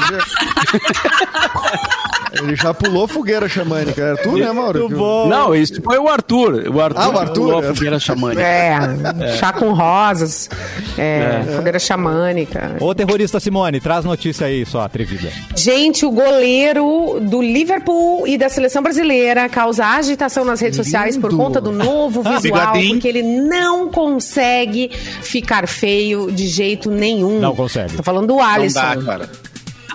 [0.09, 0.25] já-
[2.43, 4.01] ele já pulou fogueira xamânica.
[4.01, 4.79] Era tu, né, Mauro?
[4.79, 5.27] Muito bom.
[5.29, 6.65] Não, isso foi o Arthur.
[6.69, 7.67] O Arthur, Ah, o Arthur, pulou é.
[7.69, 8.41] a fogueira xamânica.
[8.41, 10.49] É, chá com rosas,
[10.97, 12.75] é, fogueira xamânica.
[12.81, 15.31] Ô, terrorista Simone, traz notícia aí, sua atrevida.
[15.55, 21.31] Gente, o goleiro do Liverpool e da seleção brasileira causa agitação nas redes sociais por
[21.31, 21.41] Lindo.
[21.41, 22.41] conta do novo visual,
[22.73, 22.93] Bigodinho.
[22.95, 24.89] porque ele não consegue
[25.21, 25.84] ficar feio
[26.31, 27.39] de jeito nenhum.
[27.39, 27.95] Não consegue.
[27.95, 28.79] Tô falando do Não Alisson.
[28.79, 29.29] dá, cara.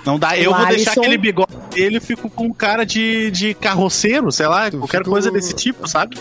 [0.07, 0.37] Não dá.
[0.39, 4.33] Eu O vou deixar Alisson- aquele bigode dele e fico com cara de, de carroceiro,
[4.33, 6.17] sei lá, qualquer fica coisa desse tipo, sabe?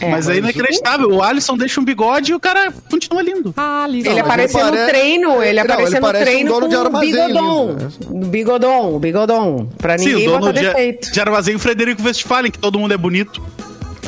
[0.00, 1.10] É, mas aí é inacreditável.
[1.10, 3.54] O Alisson deixa um bigode e o cara continua lindo.
[3.88, 6.26] Ele Não, mas apareceu ele no pare- treino, ele Não, apareceu ele no parece um
[6.32, 7.66] treino dono com de o armazém bigodon.
[7.68, 9.66] lindo, Bigodon, bigodon.
[9.76, 11.12] Pra Sim, ninguém o dono botar de, defeito.
[11.12, 13.42] de armazém, o Frederico Westphalen, que todo mundo é bonito.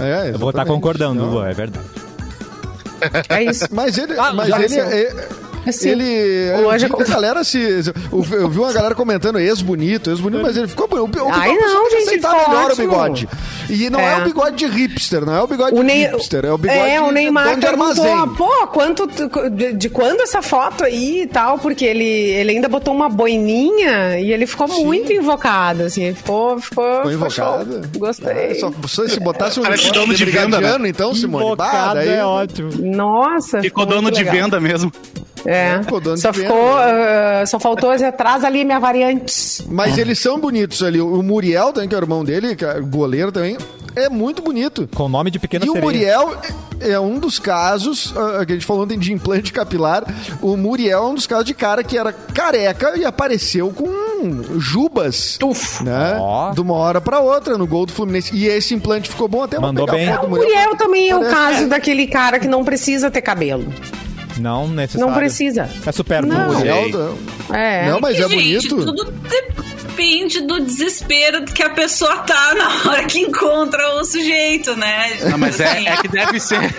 [0.01, 0.67] É, Eu vou estar exatamente.
[0.69, 1.47] concordando, Não.
[1.47, 1.85] É verdade.
[3.29, 3.67] É isso.
[3.71, 5.29] Mas ele, Ah, mas ele, é-
[5.67, 8.95] Assim, ele, o eu Anja- vi que a galera se, eu, eu vi uma galera
[8.95, 11.19] comentando ex-bonito, ex-bonito, mas ele ficou bonito.
[11.21, 12.85] O, o, Ai, não, que gente, aceitar ficou melhor ótimo.
[12.87, 13.29] o bigode.
[13.71, 14.15] E não é.
[14.15, 14.19] É.
[14.19, 17.01] o bigode de hipster, não é o bigode O de hipster, é o bigode é,
[17.01, 18.35] o de Neymar de perguntou, armazém.
[18.37, 19.07] pô, quanto,
[19.51, 24.19] de, de quando essa foto aí e tal, porque ele, ele ainda botou uma boininha
[24.19, 27.73] e ele ficou muito invocado, assim, ele ficou, ficou, ficou invocado.
[27.73, 27.83] show.
[27.99, 28.33] Gostei.
[28.33, 31.55] É, só, só se botasse um Parece dono de venda, brigadiano, então, Simone.
[31.57, 32.71] Bah, Invocado daí- é ótimo.
[32.81, 34.35] Nossa, Ficou muito dono de legal.
[34.35, 34.93] venda mesmo.
[35.45, 39.65] É, Ficou dono só ficou, ah, só faltou atrás ali minha variante.
[39.69, 41.01] Mas eles são bonitos ali.
[41.01, 43.57] O Muriel, também, que é o irmão dele, que é goleiro também,
[43.95, 44.89] é muito bonito.
[44.95, 45.85] Com nome de pequena E o sereia.
[45.85, 46.37] Muriel
[46.81, 50.05] é um dos casos, ah, que a gente falou ontem de implante capilar,
[50.41, 53.91] o Muriel é um dos casos de cara que era careca e apareceu com
[54.59, 55.37] jubas.
[55.39, 55.83] Tuf.
[55.83, 56.17] Né?
[56.19, 56.53] Ó.
[56.53, 58.35] De uma hora pra outra no gol do Fluminense.
[58.35, 60.09] E esse implante ficou bom até Mandou bem.
[60.19, 60.77] O Muriel.
[60.77, 63.67] Também é o caso daquele cara que não precisa ter cabelo.
[64.39, 65.07] Não necessário.
[65.13, 65.69] Não precisa.
[65.87, 66.53] É super Não.
[66.55, 66.93] Muriel, Sei.
[66.93, 67.57] não.
[67.57, 67.91] É.
[67.91, 68.87] Não, mas é Gente, bonito.
[68.87, 75.11] tudo depende do desespero que a pessoa tá na hora que encontra o sujeito, né?
[75.31, 76.59] Não, mas Assim, é, é que deve ser.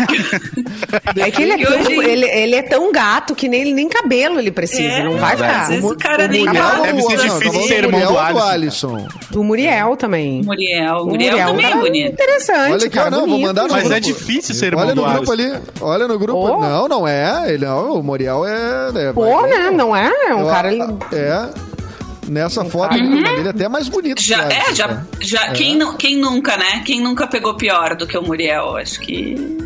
[1.16, 4.40] É que ele é, tão, hoje- ele, ele é tão gato que nem, nem cabelo
[4.40, 4.82] ele precisa.
[4.94, 5.68] É, não vai às ficar.
[5.70, 6.82] vezes o cara nem Muriel.
[6.84, 8.96] Deve ser não, difícil tá falando ser do irmão Muriel do ou do Alisson.
[8.96, 9.08] Alisson.
[9.40, 10.44] O Muriel também.
[10.44, 10.98] Muriel.
[10.98, 12.12] O Muriel também é cara bonito.
[12.14, 13.08] Interessante, Olha aqui, cara.
[13.08, 13.48] ó, não, vou bonito.
[13.48, 13.96] mandar no Mas grupo.
[13.96, 15.54] é difícil ser irmão Olha no do grupo Alisson.
[15.56, 15.64] ali.
[15.82, 16.40] Olha no grupo.
[16.40, 16.60] Oh.
[16.62, 17.43] Não, não é.
[17.48, 18.90] Ele não, o Muriel é.
[19.10, 19.70] é Pô, né?
[19.72, 20.12] Não é?
[20.28, 20.70] É um Eu- cara.
[21.12, 21.50] É.
[22.28, 24.22] Nessa foto ele é até mais bonito.
[24.22, 25.06] Já, é, Alisson, já, né?
[25.20, 26.82] já quem, nu- quem nunca, né?
[26.86, 28.78] Quem nunca pegou pior do que o Muriel?
[28.78, 29.58] Acho que.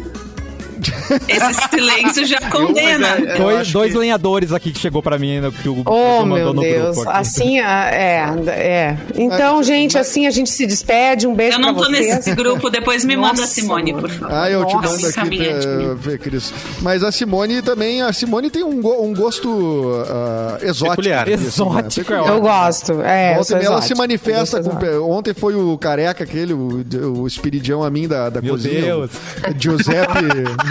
[1.28, 3.08] Esse silêncio já condena.
[3.18, 5.70] mas é- é- eu Dois, dois que- lenhadores aqui que chegou pra mim, né, que
[5.70, 6.96] o Oh, que meu no Deus.
[6.96, 7.20] grupo aqui.
[7.20, 8.98] Assim, ah, é, é.
[9.16, 11.28] Então, Ah, gente, mas- assim a gente se despede.
[11.28, 12.16] Um beijo Eu não pra tô vocês.
[12.16, 14.36] nesse grupo, depois me manda a Nossa, Simone, por favor.
[14.36, 15.92] Ah, eu te Nossa, mando aqui, caminhadinha.
[15.94, 16.54] eh, Fê Cris.
[16.82, 20.98] Mas a Simone também, a Simone tem um, go- um gosto ah, exótico.
[20.98, 21.28] Peculiar.
[21.28, 21.48] assim, né?
[21.48, 22.28] Exótico, é Peculiar.
[22.36, 23.02] Eu gosto.
[23.02, 23.82] É, eu ela exótica.
[23.82, 24.64] se manifesta Eu
[25.04, 25.12] com.
[25.12, 26.84] Ontem foi o careca, aquele, o,
[27.22, 28.82] o espiridião a mim da, da Meu cozinha.
[28.82, 29.12] Deus.
[29.12, 30.26] o Giuseppe.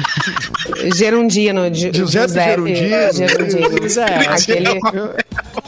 [0.94, 1.72] Gerundino.
[1.72, 3.12] Gi- Giuseppe Gerundino.
[3.12, 4.00] Gerundino.
[4.00, 4.28] É.
[4.28, 4.80] Aquele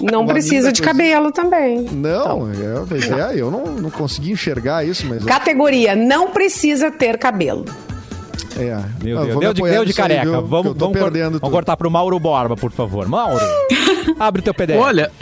[0.00, 1.82] não precisa de cabelo também.
[1.92, 5.24] Não, é, pois é, eu não, não consegui enxergar isso, mas.
[5.24, 7.64] Categoria, não precisa ter cabelo.
[8.58, 8.76] É.
[9.02, 10.20] Meu Ah, Deus, deu de, deu de aí, careca.
[10.22, 13.06] Que vamos vamos, cor- vamos cortar pro Mauro Borba, por favor.
[13.06, 13.38] Mauro,
[14.18, 14.76] abre teu PDF.
[14.78, 15.12] Olha.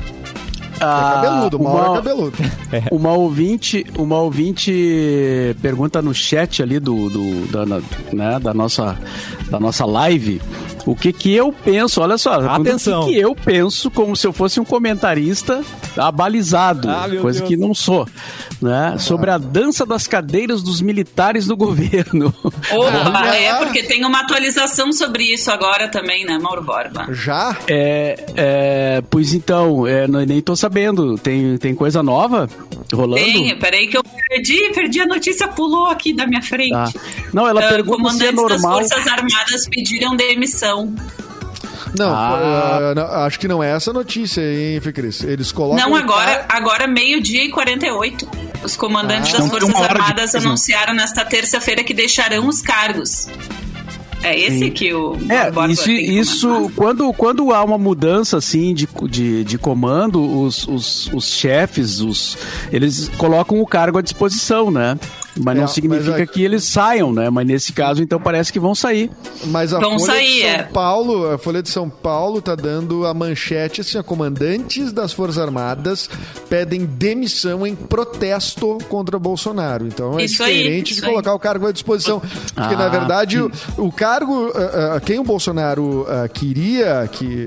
[0.79, 2.37] É ah, cabeludo, uma hora uma- é cabeludo.
[2.91, 7.65] Uma ouvinte, uma ouvinte pergunta no chat ali do, do- da,
[8.13, 8.97] né, da nossa
[9.51, 10.41] da nossa live
[10.85, 13.03] o que que eu penso, olha só, Atenção.
[13.03, 15.61] o que que eu penso como se eu fosse um comentarista
[15.97, 17.49] abalizado, Ah, coisa Deus.
[17.49, 18.07] que não sou,
[18.63, 22.33] né, sobre a dança das cadeiras dos militares do governo.
[22.73, 27.07] Opa, é porque tem uma atualização sobre isso agora também, né, Mauro Borba?
[27.11, 27.57] Já?
[27.67, 30.66] É, é, pois então, é, nem tô sabendo,
[31.19, 32.49] tem, tem coisa nova
[32.93, 33.23] rolando?
[33.25, 36.71] Tem, peraí que eu perdi, perdi a notícia, pulou aqui da minha frente.
[36.73, 36.91] Tá.
[37.33, 38.79] Não, ela Ah, pergunta se é comandantes normal.
[38.81, 40.95] das Forças Armadas pediram demissão.
[41.99, 42.79] Não, Ah.
[42.91, 45.23] ah, não, acho que não é essa notícia, hein, Fê Cris?
[45.23, 45.89] Eles colocam.
[45.89, 48.29] Não, agora, cara- agora meio-dia e 48.
[48.63, 49.39] Os comandantes Ah.
[49.39, 53.29] das Então, Forças hora de Armadas anunciaram nesta terça-feira que deixarão os cargos.
[54.27, 54.71] É esse Sim.
[54.71, 59.57] que o É, Borba isso, isso quando, quando há uma mudança assim de, de, de
[59.57, 62.37] comando, os, os, os chefes, os,
[62.73, 64.99] eles colocam o cargo à disposição, né?
[65.39, 67.29] Mas É, não mas significa é- que eles saiam, né?
[67.31, 69.11] Mas nesse caso, então, parece que vão sair.
[69.47, 70.63] Mas a Vão Folha sair, de São é.
[70.65, 75.39] Paulo, a Folha de São Paulo tá dando a manchete assim, ó, comandantes das Forças
[75.39, 76.09] Armadas
[76.49, 79.87] pedem demissão em protesto contra Bolsonaro.
[79.87, 81.13] Então é Isso aí, diferente isso de aí.
[81.13, 85.19] colocar o cargo à disposição, porque Ah, na verdade o, o cargo, ah, ah, quem
[85.19, 87.47] o Bolsonaro ah, queria que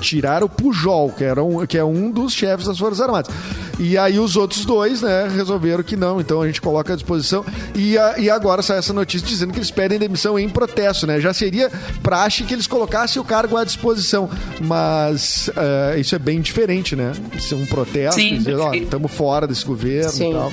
[0.00, 3.32] tirar o Pujol, que era um, que é um dos chefes das Forças Armadas.
[3.78, 7.44] E aí os outros dois, né, resolveram que não, então a gente coloca à disposição.
[7.76, 11.20] E, a- e agora sai essa notícia dizendo que eles pedem demissão em protesto, né?
[11.20, 11.70] Já seria
[12.02, 14.28] praxe que eles colocassem o cargo à disposição.
[14.60, 17.12] Mas ah, isso é bem diferente, né?
[17.38, 20.30] Ser um protesto, Sim, dizer, ó, estamos fora desse governo Sim.
[20.30, 20.52] e tal.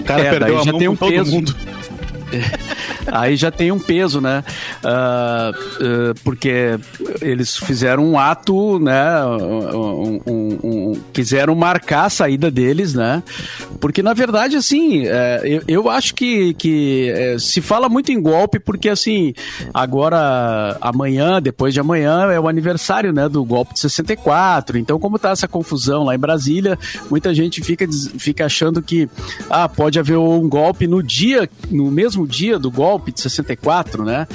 [0.00, 1.30] O cara É, perdeu a já mão tem com um todo peso.
[1.30, 1.56] mundo.
[3.06, 4.44] Aí já tem um peso, né?
[4.84, 6.78] Ah, ah, porque
[7.20, 9.24] eles fizeram um ato, né?
[9.24, 13.22] um- um- um- quiseram marcar a saída deles, né?
[13.80, 18.20] Porque, na verdade, assim, é, eu, eu acho que, que é, se fala muito em
[18.22, 19.34] golpe, porque, assim,
[19.74, 23.28] agora, amanhã, depois de amanhã, é o aniversário, né?
[23.28, 24.78] Do golpe de 64.
[24.78, 26.78] Então, como tá essa confusão lá em Brasília,
[27.10, 27.86] muita gente fica,
[28.18, 29.08] fica achando que,
[29.50, 34.26] ah, pode haver um golpe no dia, no mesmo dia do golpe de 64, né?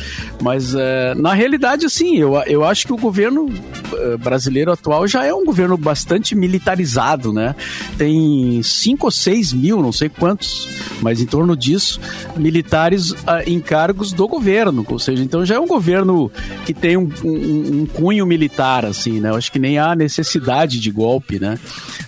[0.41, 3.49] Mas eh, na realidade, assim, eu, eu acho que o governo
[3.93, 7.55] eh, brasileiro atual já é um governo bastante militarizado, né?
[7.97, 10.67] Tem 5 ou 6 mil, não sei quantos,
[11.01, 11.99] mas em torno disso,
[12.35, 14.85] militares ah, em cargos do governo.
[14.89, 16.31] Ou seja, então já é um governo
[16.65, 19.29] que tem um, um- um cunho militar, assim, né?
[19.29, 21.57] Eu acho que nem há necessidade de golpe, né?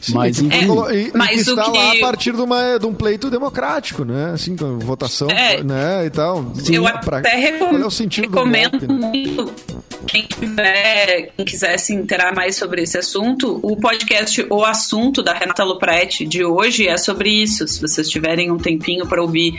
[0.01, 0.57] Sim, mas e, enfim.
[0.91, 3.29] e- e mas que o está que- lá a partir de, uma, de um pleito
[3.29, 4.31] democrático, né?
[4.33, 5.61] Assim, com votação, É.
[5.69, 6.05] né?
[6.05, 6.51] E tal.
[6.69, 8.95] Eu Pra- até recom- Qual é o sentido recomendo golpe, né?
[9.07, 9.53] muito.
[10.07, 15.33] Quem tiver, quem quiser se interar mais sobre esse assunto, o podcast O Assunto da
[15.33, 19.53] Renata Luprete de hoje é sobre isso, se vocês tiverem um tempinho para ouvir.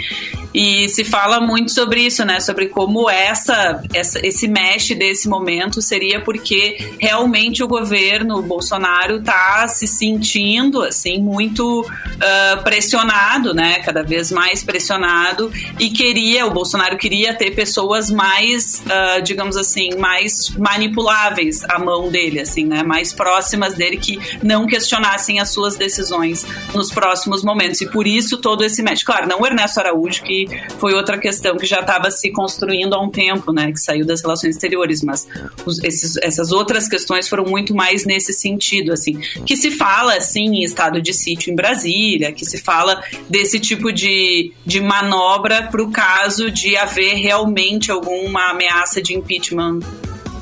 [0.53, 2.41] E se fala muito sobre isso, né?
[2.41, 9.69] Sobre como essa, essa esse mexe desse momento seria porque realmente o governo Bolsonaro está
[9.69, 11.87] se sentindo assim muito
[12.21, 13.79] ah, pressionado, né?
[13.81, 19.91] Cada vez mais pressionado e queria o Bolsonaro queria ter pessoas mais, ah, digamos assim,
[19.99, 22.83] mais manipuláveis à mão dele, assim, né?
[22.83, 28.39] Mais próximas dele que não questionassem as suas decisões nos próximos momentos e por isso
[28.39, 29.05] todo esse mexe.
[29.05, 30.47] Claro, não o Ernesto Araújo que
[30.79, 33.71] foi outra questão que já estava se construindo há um tempo, né?
[33.71, 35.29] Que saiu das relações exteriores, mas
[35.67, 40.47] os- esses- essas outras questões foram muito mais nesse sentido, assim, que se fala assim
[40.47, 45.85] em estado de sítio em Brasília, que se fala desse tipo de, de manobra para
[45.85, 49.81] o caso de haver realmente alguma ameaça de impeachment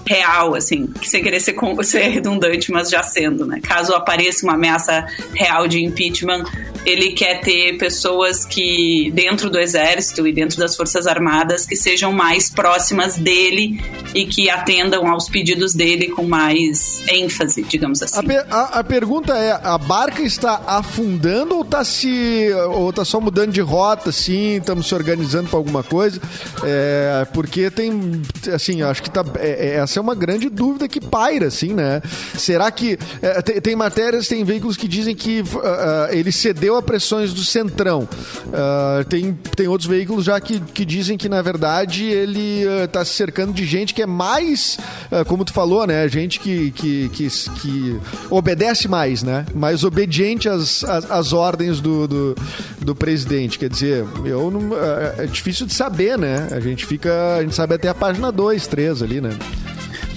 [0.09, 3.61] real, assim, sem querer ser, ser redundante, mas já sendo, né?
[3.63, 6.45] Caso apareça uma ameaça real de impeachment,
[6.87, 12.13] ele quer ter pessoas que, dentro do exército e dentro das Forças Armadas, que sejam
[12.13, 13.79] mais próximas dele
[14.15, 18.27] e que atendam aos pedidos dele com mais ênfase, digamos A, assim.
[18.27, 22.49] per- a- a pergunta é: a barca está afundando ou está se.
[22.71, 26.21] ou tá só mudando de rota, assim, estamos se organizando para alguma coisa?
[26.65, 28.23] É, porque tem.
[28.55, 29.25] Assim, acho que tá.
[29.39, 32.01] é- é- essa é uma grande dúvida que paira, assim, né?
[32.35, 32.99] Será que.
[33.21, 37.45] é, tem, tem matérias, tem veículos que dizem que ah, ele cedeu a pressões do
[37.45, 38.09] Centrão.
[38.53, 43.13] Ah, tem, tem outros veículos já que, que dizem que, na verdade, ele está se
[43.13, 44.79] cercando de gente que é mais,
[45.27, 46.09] como tu falou, né?
[46.09, 49.45] Gente que, que, que, que obedece mais, né?
[49.55, 52.37] Mais obediente às, às, às ordens do, do,
[52.81, 53.59] do presidente.
[53.59, 54.71] Quer dizer, eu não,
[55.19, 56.49] é difícil de saber, né?
[56.51, 57.37] A gente fica.
[57.37, 59.31] A gente sabe até a página 2, 3 ali, né?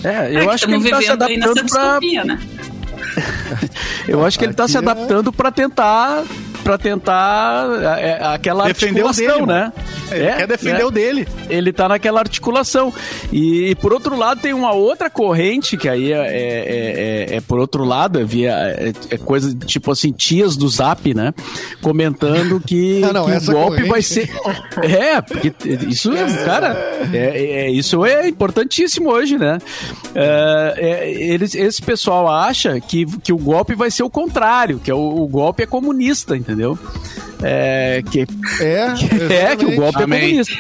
[0.04, 2.00] É, É eu acho que ele tá se adaptando pra.
[2.26, 2.40] né?
[4.08, 6.24] Eu acho que ele tá Aqui se é- adaptando pra tentar.
[6.64, 7.68] Pra tentar
[8.00, 9.74] é, é, aquela Defender articulação, né?
[10.12, 10.86] Ele É, quer defender né?
[10.86, 11.28] o dele.
[11.50, 12.94] ele tá naquela articulação.
[13.32, 17.60] E, por outro lado, tem uma outra corrente, que aí é, é- é- é por
[17.60, 18.52] outro lado, é, via,
[19.10, 21.34] é, coisa tipo assim, tias do zap, né?
[21.82, 24.30] Comentando que, Ah, não, que o golpe corrente- vai ser.
[24.84, 25.54] É, porque
[25.88, 26.74] isso é, cara,
[27.14, 29.58] é, isso é importantíssimo hoje, né?
[31.08, 35.28] Eles, esse pessoal acha que, que o golpe vai ser o contrário, que o, o
[35.28, 36.51] golpe é comunista, entendeu?
[37.44, 38.28] É, que,
[38.62, 38.88] É,
[39.52, 40.20] é, que o golpe Amém.
[40.20, 40.56] é comunista.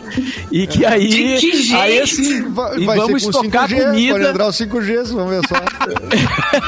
[0.51, 1.07] E que aí.
[1.07, 1.81] De que jeito?
[1.81, 2.41] Aí assim.
[2.49, 4.29] Vai, e vai vamos estocar 5G, Pode comida.
[4.29, 5.55] entrar o 5G, vamos ver só.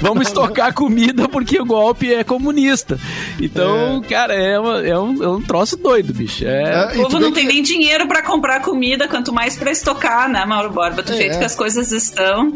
[0.00, 2.98] Vamos estocar comida porque o golpe é comunista.
[3.40, 6.44] Então, cara, é, uma- é um, é um troço doido, bicho.
[6.44, 9.70] É, É, O povo não que- tem nem dinheiro pra comprar comida, quanto mais pra
[9.70, 11.02] estocar, né, Mauro Borba?
[11.02, 11.16] Do É.
[11.16, 12.52] jeito que as coisas estão,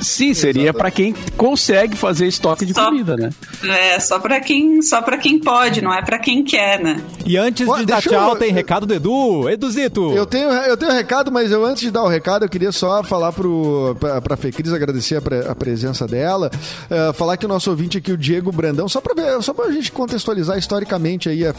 [0.00, 3.30] sim, seria pra quem consegue fazer estoque de Só- comida, né?
[3.64, 7.00] é só pra quem, só para quem pode, não é pra quem quer, né?
[7.24, 9.48] E antes Ó, de dar deixa tchau, eu- tem recado do Edu.
[9.50, 10.12] Eduzito.
[10.12, 12.70] Eu tenho, eu tenho um recado, mas eu antes de dar o recado, eu queria
[12.70, 16.50] só falar pro, pra, pra Fecris, agradecer a, pre- a presença dela,
[16.88, 19.70] eh, falar que o nosso ouvinte aqui, o Diego Brandão, só pra, ver, só pra
[19.72, 21.54] gente contextualizar historicamente aí a,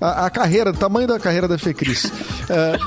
[0.00, 2.10] a, a carreira, o tamanho da carreira da Fecris.
[2.50, 2.78] Eh,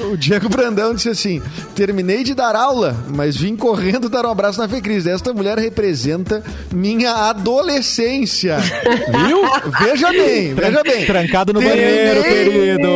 [0.00, 1.42] o Diego Brandão disse assim:
[1.74, 5.06] terminei de dar aula, mas vim correndo dar um abraço na Fecris.
[5.06, 6.42] Esta mulher representa
[6.72, 8.58] minha adolescência.
[9.26, 9.42] Viu?
[9.80, 11.04] Veja bem, veja bem.
[11.06, 12.88] Trancado no Terminei- banheiro, querido.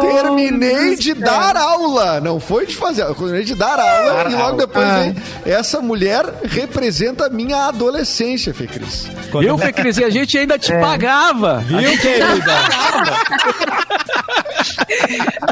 [0.00, 4.56] Terminei de dar aula, não foi de fazer, eu terminei de dar aula e logo
[4.58, 5.16] depois vem,
[5.46, 9.08] essa mulher representa minha adolescência, Fê Cris.
[9.40, 9.98] Viu, Fê Cris?
[9.98, 11.58] E a gente ainda te pagava.
[11.66, 12.54] Viu, querida?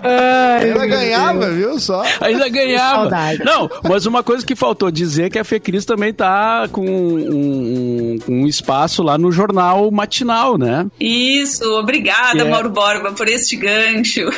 [0.02, 2.02] Ela ganhava, viu só?
[2.20, 3.08] Ainda ganhava.
[3.44, 8.18] Não, mas uma coisa que faltou dizer é que a Fecris também tá com um,
[8.28, 10.86] um- espaço lá no jornal matinal, né?
[11.00, 12.44] Isso, obrigada, É.
[12.44, 14.28] Mauro Borba, por este gancho.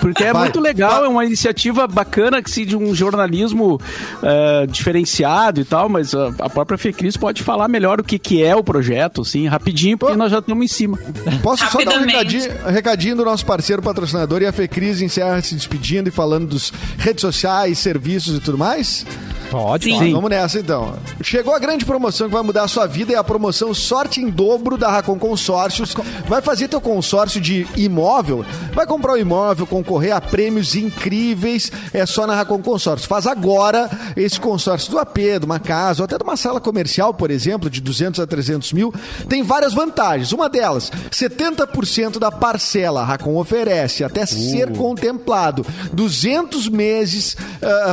[0.00, 1.04] Porque é Vai, muito legal, vai.
[1.06, 3.80] é uma iniciativa bacana que se de um jornalismo
[4.22, 8.42] eh, diferenciado e tal, mas a, a própria Fecris pode falar melhor o que, que
[8.42, 10.18] é o projeto, assim, rapidinho, porque Pô.
[10.18, 10.98] nós já estamos em cima.
[11.42, 15.40] Posso só dar um recadinho, recadinho do nosso parceiro patrocinador e a Fê Cris encerra
[15.42, 19.04] se despedindo e falando dos redes sociais, serviços e tudo mais?
[19.50, 20.12] Pode, Sim.
[20.12, 20.94] Vamos nessa então.
[21.22, 24.28] Chegou a grande promoção que vai mudar a sua vida, é a promoção Sorte em
[24.28, 25.94] Dobro da Racon Consórcios.
[26.26, 28.44] Vai fazer teu consórcio de imóvel,
[28.74, 33.06] vai comprar um imóvel, concorrer a prêmios incríveis, é só na Racon Consórcios.
[33.06, 37.14] Faz agora esse consórcio do AP, de uma casa, ou até de uma sala comercial,
[37.14, 38.92] por exemplo, de 200 a 300 mil.
[39.28, 40.32] Tem várias vantagens.
[40.32, 45.64] Uma delas, 70% da parcela a Racon oferece, até ser contemplado.
[45.92, 47.36] 200 meses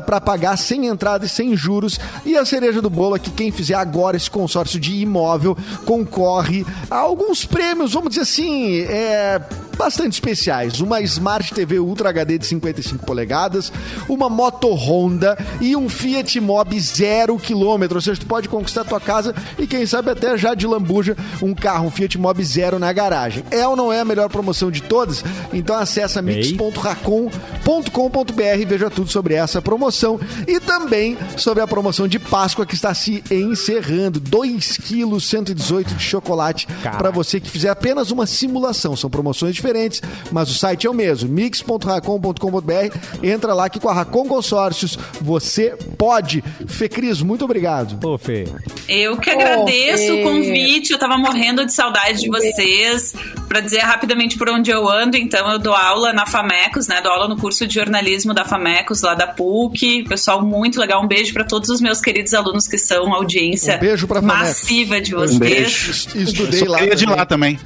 [0.06, 2.00] para pagar sem entrada e sem juros.
[2.26, 6.66] E a cereja do bolo é que quem fizer agora esse consórcio de imóvel concorre
[6.90, 9.42] a alguns prêmios, vamos dizer assim, é,
[9.84, 10.80] bastante especiais.
[10.80, 13.70] Uma Smart TV Ultra HD de 55 polegadas,
[14.08, 17.98] uma moto Honda e um Fiat Mobi zero quilômetro.
[17.98, 21.54] Ou seja, tu pode conquistar tua casa e quem sabe até já de lambuja um
[21.54, 23.44] carro, um Fiat Mobi zero na garagem.
[23.52, 25.22] É ou não é a melhor promoção de todas?
[25.52, 30.18] Então acessa mix.racon.com.br e veja tudo sobre essa promoção
[30.48, 34.22] e também sobre a promoção de Páscoa que está se encerrando.
[34.22, 38.96] 2 quilos 118 de chocolate para você que fizer apenas uma simulação.
[38.96, 40.02] São promoções diferentes diferentes,
[40.32, 42.98] mas o site é o mesmo, mix.racon.com.br.
[43.24, 46.44] Entra lá que com a Racon Consórcios você pode.
[46.68, 48.00] Fê Cris, muito obrigado.
[48.08, 48.46] Ô, Fê.
[48.88, 50.12] Eu que agradeço Fê.
[50.12, 53.14] o convite, eu tava morrendo de saudade de vocês.
[53.48, 57.02] Pra dizer rapidamente por onde eu ando, então eu dou aula na Famecos, né?
[57.02, 60.04] Dou aula no curso de jornalismo da Famecos, lá da PUC.
[60.08, 61.04] Pessoal muito legal.
[61.04, 64.48] Um beijo pra todos os meus queridos alunos que são audiência Um beijo pra Famecos.
[64.48, 65.38] massiva de Um vocês.
[65.40, 65.92] beijo.
[66.16, 66.80] Estudei Sou lá.
[66.86, 67.60] de lá também.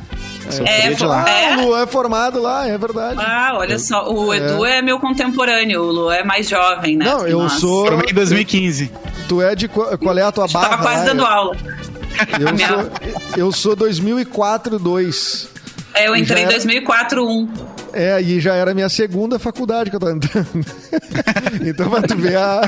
[0.65, 1.27] É, foi- lá.
[1.29, 1.53] é.
[1.53, 3.19] Ah, o Lu é formado lá, é verdade.
[3.19, 7.05] Ah, olha só, o Edu é, meu contemporâneo, o Lu é mais jovem, né?
[7.05, 7.53] Não, eu nós.
[7.53, 7.85] sou.
[7.87, 8.91] Formei em 2015.
[9.27, 9.67] Tu é de.
[9.67, 10.69] qu- Qual é a tua barra?
[10.69, 11.05] Tava quase lá?
[11.05, 11.57] dando aula.
[12.39, 15.49] Eu sou, eu sou 2004 2
[15.93, 17.47] É, eu entrei em era- 2004 1
[17.93, 20.47] É, e já era a minha segunda faculdade que eu tô entrando.
[21.65, 22.61] então vai tu ver a,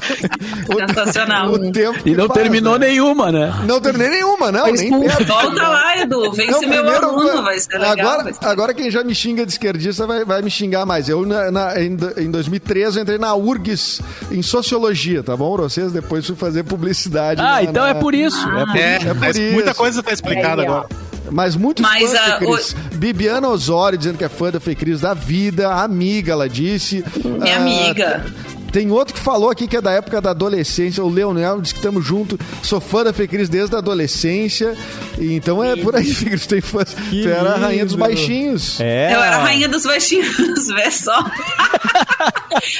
[0.88, 1.50] Sensacional.
[1.52, 2.88] o, o tempo E não faz, terminou né?
[2.88, 3.54] nenhuma, né?
[3.68, 5.26] Não terminei nenhuma, não, Foi nem perto.
[5.26, 6.32] Volta lá, Edu.
[6.32, 7.92] Vem Não, meu primeiro, aluno, vai ser legal.
[7.92, 11.10] agora, vai ser- agora quem já me xinga de esquerdista vai, vai me xingar mais.
[11.10, 14.02] Eu, na, na- em, em 2013, eu entrei na URGS
[14.32, 15.54] em Sociologia, tá bom?
[15.56, 17.42] pra Vocês depois fui fazer publicidade.
[17.42, 18.48] Ah, na- então na- é por isso.
[18.50, 19.54] É por É, É por mas isso.
[19.54, 20.66] muita coisa tá explicada ó.
[20.66, 20.88] agora.
[21.32, 22.76] Mas muitos Mas, fãs, Fê Cris.
[22.96, 27.04] Bibiana Osório dizendo que é fã da Fê Cris da vida, amiga, ela disse.
[27.24, 28.26] Minha Ah, amiga.
[28.72, 31.80] Tem outro que falou aqui que é da época da adolescência, o Leonel disse que
[31.80, 32.38] estamos juntos.
[32.64, 34.76] Sou fã da Fê Cris desde a adolescência.
[35.18, 36.94] E então é por aí, Fê Cris, tem fãs.
[37.10, 38.80] Que Tu era a rainha dos baixinhos.
[38.80, 39.14] É.
[39.14, 40.36] Eu era a rainha dos baixinhos,
[40.76, 41.26] vê só.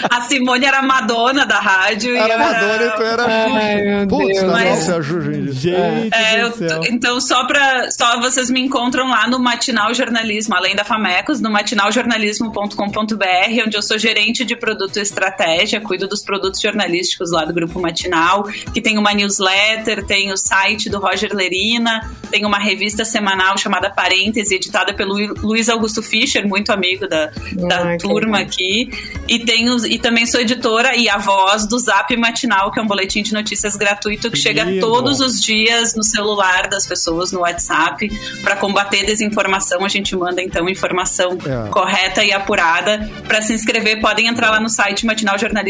[0.10, 2.16] a Simone era a Madonna da rádio.
[2.16, 3.56] Era e eu Madonna e tu era a.
[3.56, 5.34] Ai, Putz, Mas- ser a Xuxa.
[5.34, 5.52] gente.
[5.52, 6.82] Gente É, eu- do céu.
[6.90, 7.90] então, só pra.
[7.92, 13.82] Só vocês me encontram lá no Matinal Jornalismo, além da Famecos, no matinaljornalismo.com.br, onde eu
[13.82, 18.82] sou gerente de produto e estratégia, cuido dos produtos jornalísticos lá do Grupo Matinal, que
[18.82, 24.56] tem uma newsletter, tem o site do Roger Lerina, tem uma revista semanal chamada Parêntese,
[24.56, 27.32] editada pelo Luiz Augusto Fischer, muito amigo da,
[27.68, 28.90] da que turma aqui.
[29.28, 32.88] E, tenho, e também sou editora e a voz do Zap Matinal, que é um
[32.88, 38.10] boletim de notícias gratuito que chega todos os dias no celular das pessoas, no WhatsApp.
[38.42, 41.70] Para combater desinformação, a gente manda então informação É.
[41.70, 43.10] correta e apurada.
[43.28, 45.06] Para se inscrever, podem entrar lá no site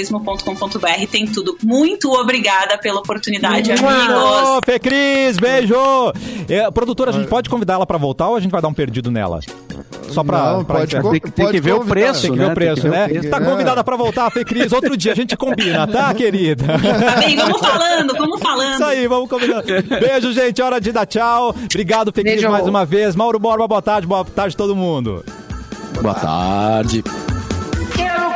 [0.10, 1.58] matinaljornalismo.com.br, tem tudo.
[1.64, 4.60] Muito obrigada pela oportunidade, Ô, amigos.
[4.66, 5.76] Fê Cris, beijo!
[6.47, 8.74] É, produtora, a gente pode convidar ela pra voltar ou a gente vai dar um
[8.74, 9.39] perdido nela?
[10.10, 12.38] Só pra, Não, pra pode Tem, que- tem pode que ver o preço, Tem que
[12.38, 12.45] né?
[12.45, 13.06] ver o preço, né?
[13.06, 13.30] o preço.
[13.30, 14.72] Tá convidada pra voltar, Fê Cris.
[14.72, 16.66] Outro dia a gente combina, tá, querida?
[16.66, 18.74] Tá bem, vamos falando, vamos falando.
[18.74, 19.62] Isso aí, vamos combinar.
[19.64, 20.62] Beijo, gente.
[20.62, 21.56] Hora de dar tchau.
[21.66, 23.16] Obrigado, Fê Cris, mais uma vez.
[23.16, 24.08] Mauro Borba, boa tarde.
[24.08, 25.24] Boa tarde, todo mundo.
[26.02, 27.04] Boa tarde.
[27.95, 28.30] Quero